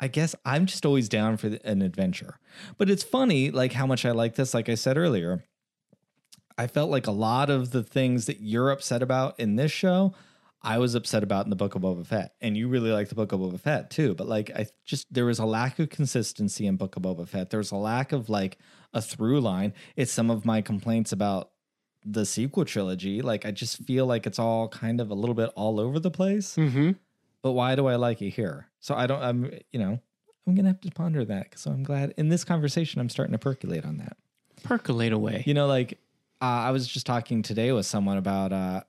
I 0.00 0.08
guess 0.08 0.34
I'm 0.44 0.66
just 0.66 0.84
always 0.84 1.08
down 1.08 1.36
for 1.36 1.46
an 1.64 1.80
adventure. 1.82 2.38
But 2.78 2.90
it's 2.90 3.04
funny 3.04 3.50
like 3.50 3.72
how 3.72 3.86
much 3.86 4.04
I 4.04 4.10
like 4.10 4.34
this 4.34 4.52
like 4.54 4.68
I 4.68 4.74
said 4.74 4.96
earlier. 4.98 5.44
I 6.58 6.66
felt 6.66 6.90
like 6.90 7.06
a 7.06 7.12
lot 7.12 7.48
of 7.50 7.70
the 7.70 7.82
things 7.82 8.26
that 8.26 8.40
you're 8.40 8.70
upset 8.70 9.02
about 9.02 9.38
in 9.38 9.56
this 9.56 9.70
show, 9.72 10.14
I 10.64 10.78
was 10.78 10.94
upset 10.94 11.22
about 11.22 11.44
in 11.46 11.50
the 11.50 11.56
Book 11.56 11.74
of 11.74 11.82
Boba 11.82 12.06
Fett, 12.06 12.34
and 12.40 12.56
you 12.56 12.68
really 12.68 12.90
like 12.90 13.08
the 13.10 13.14
Book 13.14 13.32
of 13.32 13.40
Boba 13.40 13.60
Fett 13.60 13.90
too. 13.90 14.14
But 14.14 14.26
like, 14.26 14.50
I 14.56 14.66
just 14.84 15.12
there 15.12 15.26
was 15.26 15.38
a 15.38 15.44
lack 15.44 15.78
of 15.78 15.90
consistency 15.90 16.66
in 16.66 16.76
Book 16.76 16.96
of 16.96 17.02
Boba 17.02 17.28
Fett. 17.28 17.50
There 17.50 17.58
was 17.58 17.70
a 17.70 17.76
lack 17.76 18.12
of 18.12 18.28
like 18.28 18.58
a 18.94 19.02
through 19.02 19.40
line. 19.40 19.74
It's 19.94 20.10
some 20.12 20.30
of 20.30 20.44
my 20.44 20.62
complaints 20.62 21.12
about 21.12 21.50
the 22.04 22.24
sequel 22.26 22.64
trilogy. 22.64 23.22
Like, 23.22 23.44
I 23.46 23.50
just 23.50 23.78
feel 23.84 24.06
like 24.06 24.26
it's 24.26 24.38
all 24.38 24.68
kind 24.68 25.00
of 25.00 25.10
a 25.10 25.14
little 25.14 25.34
bit 25.34 25.50
all 25.54 25.78
over 25.80 25.98
the 26.00 26.10
place. 26.10 26.56
Mhm. 26.56 26.96
But 27.42 27.52
why 27.52 27.74
do 27.74 27.86
I 27.86 27.96
like 27.96 28.22
it 28.22 28.30
here? 28.30 28.68
So 28.80 28.94
I 28.94 29.06
don't. 29.06 29.22
I'm 29.22 29.50
you 29.72 29.78
know 29.78 30.00
I'm 30.46 30.54
gonna 30.54 30.68
have 30.68 30.80
to 30.82 30.90
ponder 30.90 31.24
that. 31.26 31.58
So 31.58 31.70
I'm 31.70 31.82
glad 31.82 32.14
in 32.16 32.28
this 32.30 32.42
conversation 32.44 33.00
I'm 33.00 33.08
starting 33.10 33.32
to 33.32 33.38
percolate 33.38 33.84
on 33.84 33.98
that. 33.98 34.16
Percolate 34.62 35.12
away. 35.12 35.42
You 35.46 35.52
know, 35.54 35.66
like 35.66 35.98
uh, 36.40 36.44
I 36.68 36.70
was 36.70 36.86
just 36.88 37.04
talking 37.06 37.42
today 37.42 37.72
with 37.72 37.86
someone 37.86 38.16
about 38.18 38.52
uh, 38.52 38.80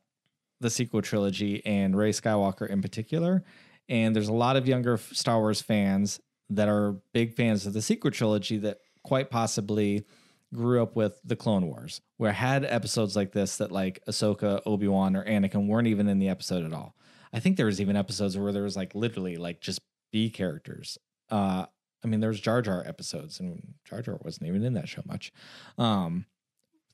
the 0.61 0.69
sequel 0.69 1.01
trilogy 1.01 1.65
and 1.65 1.95
Rey 1.95 2.11
Skywalker 2.11 2.67
in 2.69 2.81
particular. 2.81 3.43
And 3.87 4.15
there's 4.15 4.29
a 4.29 4.33
lot 4.33 4.55
of 4.55 4.67
younger 4.67 4.97
Star 4.97 5.39
Wars 5.39 5.61
fans 5.61 6.19
that 6.49 6.67
are 6.67 6.95
big 7.13 7.33
fans 7.33 7.65
of 7.65 7.73
the 7.73 7.81
sequel 7.81 8.11
trilogy 8.11 8.57
that 8.57 8.79
quite 9.03 9.29
possibly 9.29 10.05
grew 10.53 10.81
up 10.81 10.95
with 10.95 11.19
the 11.23 11.35
Clone 11.35 11.67
Wars, 11.67 12.01
where 12.17 12.31
had 12.31 12.65
episodes 12.65 13.15
like 13.15 13.31
this 13.31 13.57
that 13.57 13.71
like 13.71 13.99
Ahsoka, 14.07 14.61
Obi 14.65 14.87
Wan, 14.87 15.15
or 15.15 15.23
Anakin 15.25 15.67
weren't 15.67 15.87
even 15.87 16.07
in 16.07 16.19
the 16.19 16.29
episode 16.29 16.63
at 16.63 16.73
all. 16.73 16.95
I 17.33 17.39
think 17.39 17.57
there 17.57 17.65
was 17.65 17.81
even 17.81 17.95
episodes 17.95 18.37
where 18.37 18.53
there 18.53 18.63
was 18.63 18.77
like 18.77 18.95
literally 18.95 19.35
like 19.35 19.59
just 19.59 19.81
B 20.11 20.29
characters. 20.29 20.97
Uh, 21.29 21.65
I 22.03 22.07
mean, 22.07 22.19
there 22.19 22.29
was 22.29 22.39
Jar 22.39 22.61
Jar 22.61 22.83
episodes, 22.85 23.39
and 23.39 23.73
Jar 23.83 24.01
Jar 24.01 24.17
wasn't 24.23 24.47
even 24.47 24.63
in 24.63 24.73
that 24.75 24.87
show 24.87 25.01
much. 25.05 25.33
Um, 25.77 26.25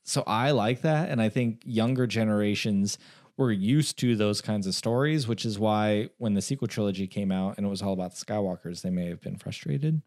so 0.04 0.24
I 0.26 0.52
like 0.52 0.82
that, 0.82 1.10
and 1.10 1.22
I 1.22 1.30
think 1.30 1.62
younger 1.64 2.08
generations 2.08 2.98
were 3.38 3.52
used 3.52 3.98
to 4.00 4.16
those 4.16 4.42
kinds 4.42 4.68
of 4.68 4.76
stories, 4.76 5.28
which 5.28 5.46
is 5.46 5.58
why 5.58 6.10
when 6.18 6.34
the 6.34 6.42
sequel 6.42 6.68
trilogy 6.68 7.08
came 7.08 7.32
out 7.32 7.58
and 7.58 7.66
it 7.66 7.70
was 7.70 7.82
all 7.82 7.94
about 7.94 8.16
the 8.16 8.24
Skywalkers, 8.26 8.82
they 8.82 8.90
may 8.90 9.08
have 9.08 9.22
been 9.22 9.38
frustrated. 9.38 10.02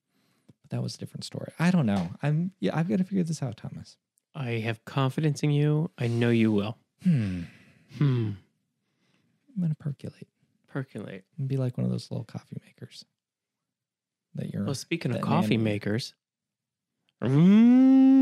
But 0.46 0.70
that 0.70 0.82
was 0.82 0.94
a 0.94 0.98
different 0.98 1.24
story. 1.24 1.52
I 1.58 1.70
don't 1.70 1.86
know. 1.86 2.10
I'm 2.22 2.52
yeah, 2.60 2.76
I've 2.76 2.88
got 2.88 2.98
to 2.98 3.04
figure 3.04 3.24
this 3.24 3.42
out, 3.42 3.56
Thomas. 3.56 3.96
I 4.34 4.52
have 4.60 4.84
confidence 4.84 5.42
in 5.42 5.50
you. 5.50 5.90
I 5.98 6.06
know 6.08 6.30
you 6.30 6.52
will. 6.52 6.76
Hmm. 7.02 7.42
Hmm. 7.98 8.30
I'm 9.56 9.62
gonna 9.62 9.74
percolate. 9.76 10.28
Percolate. 10.68 11.24
and 11.38 11.46
be 11.46 11.56
like 11.56 11.76
one 11.78 11.84
of 11.84 11.90
those 11.92 12.10
little 12.10 12.24
coffee 12.24 12.56
makers 12.66 13.04
that 14.34 14.52
you're. 14.52 14.64
Well, 14.64 14.74
speaking 14.74 15.14
of 15.14 15.20
coffee 15.20 15.56
man- 15.56 15.64
makers. 15.64 16.14
Mm. 17.22 18.13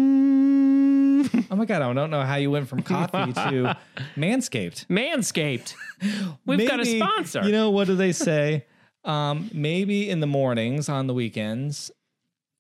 Oh 1.52 1.56
my 1.56 1.66
god, 1.66 1.82
I 1.82 1.92
don't 1.92 2.10
know 2.10 2.22
how 2.22 2.36
you 2.36 2.50
went 2.50 2.66
from 2.68 2.82
coffee 2.82 3.32
to 3.34 3.76
Manscaped. 4.16 4.86
Manscaped. 4.86 5.74
We've 6.46 6.66
got 6.66 6.80
a 6.80 6.84
Maybe- 6.84 6.98
sponsor. 6.98 7.42
You 7.44 7.52
know 7.52 7.70
what 7.70 7.86
do 7.86 7.94
they 7.94 8.12
say? 8.12 8.66
um, 9.04 9.50
maybe 9.52 10.08
in 10.08 10.20
the 10.20 10.26
mornings 10.26 10.88
on 10.88 11.08
the 11.08 11.14
weekends, 11.14 11.90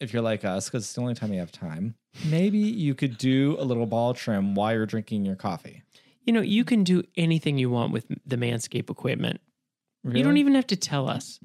if 0.00 0.12
you're 0.12 0.22
like 0.22 0.44
us, 0.44 0.68
because 0.68 0.84
it's 0.84 0.92
the 0.92 1.00
only 1.00 1.14
time 1.14 1.32
you 1.32 1.38
have 1.38 1.52
time. 1.52 1.94
Maybe 2.28 2.58
you 2.58 2.94
could 2.94 3.16
do 3.16 3.56
a 3.58 3.64
little 3.64 3.86
ball 3.86 4.12
trim 4.12 4.54
while 4.56 4.72
you're 4.74 4.86
drinking 4.86 5.24
your 5.24 5.36
coffee. 5.36 5.82
You 6.26 6.32
know, 6.32 6.40
you 6.40 6.64
can 6.64 6.82
do 6.84 7.04
anything 7.16 7.58
you 7.58 7.70
want 7.70 7.92
with 7.92 8.06
the 8.26 8.36
Manscaped 8.36 8.90
equipment. 8.90 9.40
You 10.04 10.24
don't 10.24 10.36
even 10.36 10.56
have 10.56 10.66
to 10.68 10.76
tell 10.76 11.08
us. 11.08 11.38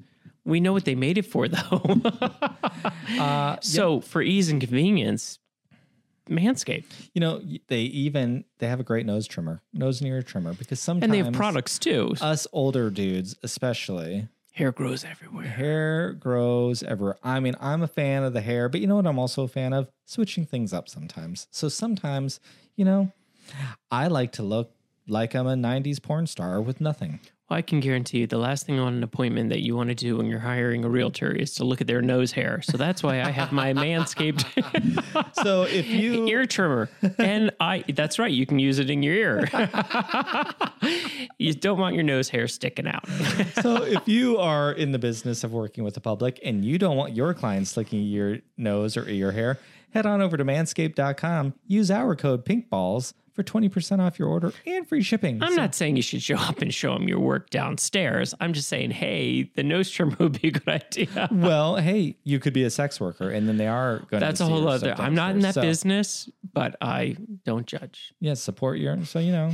We 0.44 0.58
know 0.58 0.72
what 0.72 0.84
they 0.84 0.96
made 0.96 1.16
it 1.16 1.26
for, 1.26 1.48
though. 1.48 2.00
Uh, 3.18 3.56
so, 3.62 4.00
for 4.00 4.20
ease 4.22 4.50
and 4.50 4.60
convenience, 4.60 5.38
Manscaped. 6.28 6.84
you 7.14 7.20
know, 7.20 7.42
they 7.68 7.80
even 7.80 8.44
they 8.58 8.66
have 8.68 8.80
a 8.80 8.84
great 8.84 9.06
nose 9.06 9.26
trimmer, 9.26 9.62
nose 9.72 10.00
and 10.00 10.08
ear 10.08 10.22
trimmer, 10.22 10.52
because 10.54 10.80
sometimes 10.80 11.04
And 11.04 11.12
they 11.12 11.18
have 11.24 11.32
products 11.32 11.78
too. 11.78 12.14
Us 12.20 12.46
older 12.52 12.90
dudes, 12.90 13.36
especially, 13.42 14.28
Hair 14.52 14.72
grows 14.72 15.04
everywhere. 15.04 15.46
hair 15.46 16.12
grows 16.14 16.82
everywhere. 16.82 17.16
I 17.22 17.38
mean, 17.40 17.54
I'm 17.60 17.82
a 17.82 17.86
fan 17.88 18.24
of 18.24 18.32
the 18.32 18.40
hair, 18.40 18.68
but 18.68 18.80
you 18.80 18.86
know 18.88 18.96
what? 18.96 19.06
I'm 19.06 19.18
also 19.18 19.44
a 19.44 19.48
fan 19.48 19.72
of 19.72 19.88
switching 20.04 20.44
things 20.44 20.72
up 20.72 20.88
sometimes. 20.88 21.46
So 21.52 21.68
sometimes, 21.68 22.40
you 22.74 22.84
know, 22.84 23.12
I 23.90 24.08
like 24.08 24.32
to 24.32 24.42
look 24.42 24.72
like 25.06 25.34
I'm 25.34 25.46
a 25.46 25.54
90s 25.54 26.02
porn 26.02 26.26
star 26.26 26.60
with 26.60 26.80
nothing. 26.80 27.20
I 27.50 27.62
can 27.62 27.80
guarantee 27.80 28.18
you 28.18 28.26
the 28.26 28.36
last 28.36 28.66
thing 28.66 28.78
on 28.78 28.92
an 28.94 29.02
appointment 29.02 29.48
that 29.48 29.62
you 29.62 29.74
want 29.74 29.88
to 29.88 29.94
do 29.94 30.18
when 30.18 30.26
you're 30.26 30.38
hiring 30.38 30.84
a 30.84 30.88
realtor 30.90 31.32
is 31.32 31.54
to 31.54 31.64
look 31.64 31.80
at 31.80 31.86
their 31.86 32.02
nose 32.02 32.32
hair. 32.32 32.60
So 32.60 32.76
that's 32.76 33.02
why 33.02 33.22
I 33.22 33.30
have 33.30 33.52
my 33.52 33.72
Manscaped 33.78 34.44
So 35.42 35.62
if 35.62 35.88
you 35.88 36.26
ear 36.28 36.44
trimmer. 36.44 36.90
And 37.18 37.50
I 37.58 37.84
that's 37.88 38.18
right, 38.18 38.30
you 38.30 38.44
can 38.44 38.58
use 38.58 38.78
it 38.78 38.90
in 38.90 39.02
your 39.02 39.14
ear. 39.14 39.48
you 41.38 41.54
don't 41.54 41.78
want 41.78 41.94
your 41.94 42.04
nose 42.04 42.28
hair 42.28 42.48
sticking 42.48 42.86
out. 42.86 43.08
so 43.62 43.82
if 43.82 44.06
you 44.06 44.36
are 44.38 44.72
in 44.72 44.92
the 44.92 44.98
business 44.98 45.42
of 45.42 45.52
working 45.52 45.84
with 45.84 45.94
the 45.94 46.00
public 46.00 46.38
and 46.44 46.66
you 46.66 46.76
don't 46.78 46.96
want 46.96 47.16
your 47.16 47.32
clients 47.32 47.76
licking 47.78 48.02
your 48.02 48.38
nose 48.58 48.94
or 48.96 49.08
ear 49.08 49.32
hair, 49.32 49.58
head 49.94 50.04
on 50.04 50.20
over 50.20 50.36
to 50.36 50.44
manscaped.com. 50.44 51.54
Use 51.66 51.90
our 51.90 52.14
code 52.14 52.44
pinkballs 52.44 53.14
for 53.38 53.44
20% 53.44 54.00
off 54.00 54.18
your 54.18 54.26
order 54.28 54.52
and 54.66 54.88
free 54.88 55.00
shipping. 55.00 55.40
I'm 55.40 55.50
So- 55.52 55.56
not 55.56 55.72
saying 55.76 55.94
you 55.94 56.02
should 56.02 56.20
show 56.22 56.34
up 56.38 56.60
and 56.60 56.74
show 56.74 56.94
them 56.94 57.06
your 57.06 57.20
work 57.20 57.50
downstairs. 57.50 58.34
I'm 58.40 58.52
just 58.52 58.68
saying, 58.68 58.90
hey, 58.90 59.44
the 59.54 59.62
nose 59.62 59.88
trimmer 59.88 60.16
would 60.18 60.42
be 60.42 60.48
a 60.48 60.50
good 60.50 60.68
idea. 60.68 61.28
Well, 61.38 61.76
hey, 61.76 62.16
you 62.24 62.40
could 62.40 62.52
be 62.52 62.64
a 62.64 62.70
sex 62.70 63.00
worker, 63.00 63.30
and 63.30 63.48
then 63.48 63.58
they 63.58 63.68
are 63.68 63.98
going. 63.98 64.08
To 64.10 64.18
That's 64.20 64.38
to 64.40 64.46
a 64.46 64.48
whole 64.48 64.66
other. 64.66 64.94
I'm 64.98 65.14
not 65.14 65.36
in 65.36 65.40
that. 65.42 65.54
So, 65.54 65.62
business, 65.62 66.28
but 66.52 66.74
I 66.80 67.16
don't 67.44 67.64
judge. 67.66 68.12
Yeah, 68.18 68.34
support 68.34 68.78
your. 68.78 69.04
So 69.04 69.20
you 69.20 69.30
know, 69.30 69.52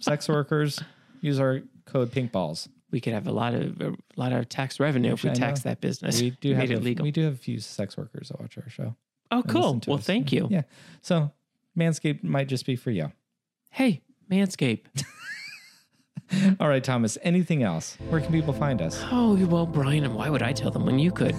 sex 0.00 0.28
workers 0.28 0.80
use 1.20 1.40
our 1.40 1.62
code 1.86 2.10
pinkballs. 2.10 2.68
We 2.90 3.00
could 3.00 3.14
have 3.14 3.26
a 3.26 3.32
lot 3.32 3.54
of 3.54 3.80
a 3.80 3.94
lot 4.16 4.32
of 4.32 4.48
tax 4.50 4.78
revenue 4.78 5.14
if 5.14 5.24
we 5.24 5.30
I 5.30 5.34
tax 5.34 5.64
know. 5.64 5.70
that 5.70 5.80
business. 5.80 6.20
We 6.20 6.30
do 6.30 6.54
have 6.54 6.70
a, 6.70 6.76
legal. 6.76 7.04
We 7.04 7.10
do 7.12 7.22
have 7.22 7.34
a 7.34 7.36
few 7.38 7.58
sex 7.60 7.96
workers 7.96 8.28
that 8.28 8.38
watch 8.40 8.58
our 8.58 8.68
show. 8.68 8.94
Oh, 9.30 9.42
cool. 9.48 9.80
Well, 9.86 9.98
us. 9.98 10.04
thank 10.04 10.30
you. 10.32 10.48
Yeah. 10.50 10.62
So 11.00 11.30
Manscaped 11.78 12.22
might 12.22 12.48
just 12.48 12.66
be 12.66 12.76
for 12.76 12.90
you. 12.90 13.12
Hey, 13.70 14.02
Manscaped. 14.30 15.04
All 16.60 16.68
right, 16.68 16.82
Thomas. 16.82 17.18
Anything 17.22 17.62
else? 17.62 17.98
Where 18.08 18.20
can 18.20 18.32
people 18.32 18.54
find 18.54 18.80
us? 18.80 19.02
oh, 19.10 19.34
well, 19.46 19.66
Brian, 19.66 20.04
and 20.04 20.14
why 20.14 20.30
would 20.30 20.42
I 20.42 20.52
tell 20.52 20.70
them 20.70 20.86
when 20.86 20.98
you 20.98 21.10
could? 21.10 21.34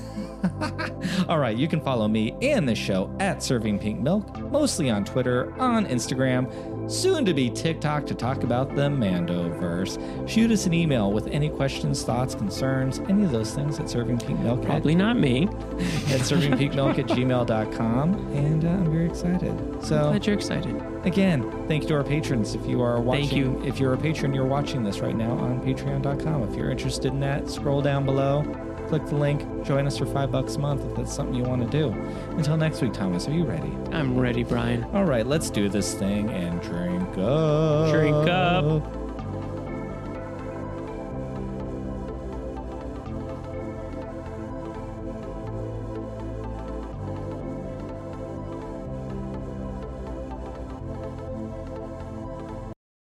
All 1.28 1.40
right, 1.40 1.58
you 1.58 1.68
can 1.68 1.82
follow 1.82 2.08
me 2.08 2.36
and 2.42 2.70
the 2.70 2.76
show 2.76 3.16
at 3.20 3.42
Serving 3.42 3.80
Pink 3.80 4.00
Milk, 4.02 4.40
mostly 4.52 4.92
on 4.92 5.04
Twitter, 5.04 5.52
on 5.60 5.88
Instagram, 5.88 6.83
soon 6.88 7.26
to 7.26 7.34
be 7.34 7.50
TikTok 7.50 8.06
to 8.08 8.16
talk 8.16 8.44
about 8.44 8.76
the 8.76 8.90
Mandoverse. 8.90 9.98
Shoot 10.28 10.52
us 10.52 10.66
an 10.66 10.74
email 10.74 11.12
with 11.12 11.28
any 11.28 11.50
questions, 11.50 12.04
thoughts, 12.04 12.36
concerns, 12.36 13.00
any 13.10 13.24
of 13.24 13.32
those 13.32 13.54
things 13.54 13.80
at 13.80 13.94
Milk 13.96 14.60
at, 14.60 14.66
Probably 14.66 14.96
not 14.96 15.18
me. 15.18 15.44
at 15.48 16.22
servingpinkmilk 16.22 17.00
at 17.00 17.06
gmail.com. 17.06 18.14
And 18.36 18.66
uh, 18.66 18.70
I'm 18.70 18.92
very 18.92 19.06
excited. 19.06 19.84
So, 19.84 20.10
Glad 20.10 20.26
you're 20.26 20.36
excited. 20.36 20.82
again, 21.06 21.68
thank 21.68 21.84
you 21.84 21.90
to 21.90 21.96
our 21.96 22.04
patrons. 22.04 22.56
If 22.56 22.66
you 22.66 22.82
are 22.82 23.00
watching, 23.00 23.28
Thank 23.28 23.38
you. 23.38 23.62
if 23.66 23.80
you're 23.80 23.94
a 23.94 23.98
patron, 23.98 24.34
you're 24.34 24.46
watching 24.46 24.84
this 24.84 25.00
right 25.00 25.16
now 25.16 25.32
on 25.34 25.62
patreon.com. 25.62 26.44
If 26.44 26.56
you're 26.56 26.72
interested 26.72 27.12
in 27.12 27.20
that, 27.22 27.50
scroll 27.50 27.82
down 27.82 28.06
below, 28.06 28.42
click 28.94 29.08
the 29.08 29.16
link, 29.16 29.66
join 29.66 29.88
us 29.88 29.98
for 29.98 30.06
five 30.06 30.32
bucks 30.32 30.56
a 30.56 30.60
month 30.60 30.86
if 30.86 30.96
that's 30.96 31.12
something 31.12 31.34
you 31.34 31.42
want 31.42 31.60
to 31.64 31.68
do. 31.68 31.92
Until 32.38 32.58
next 32.58 32.80
week, 32.80 32.94
Thomas, 32.94 33.28
are 33.28 33.32
you 33.32 33.44
ready? 33.44 33.76
I'm 33.92 34.16
ready, 34.16 34.44
Brian. 34.44 34.84
All 34.94 35.04
right, 35.04 35.26
let's 35.26 35.50
do 35.50 35.68
this 35.68 35.96
thing 35.96 36.30
and 36.30 36.62
drink 36.62 37.18
up. 37.18 37.92
Drink 37.92 38.30
up. 38.30 39.03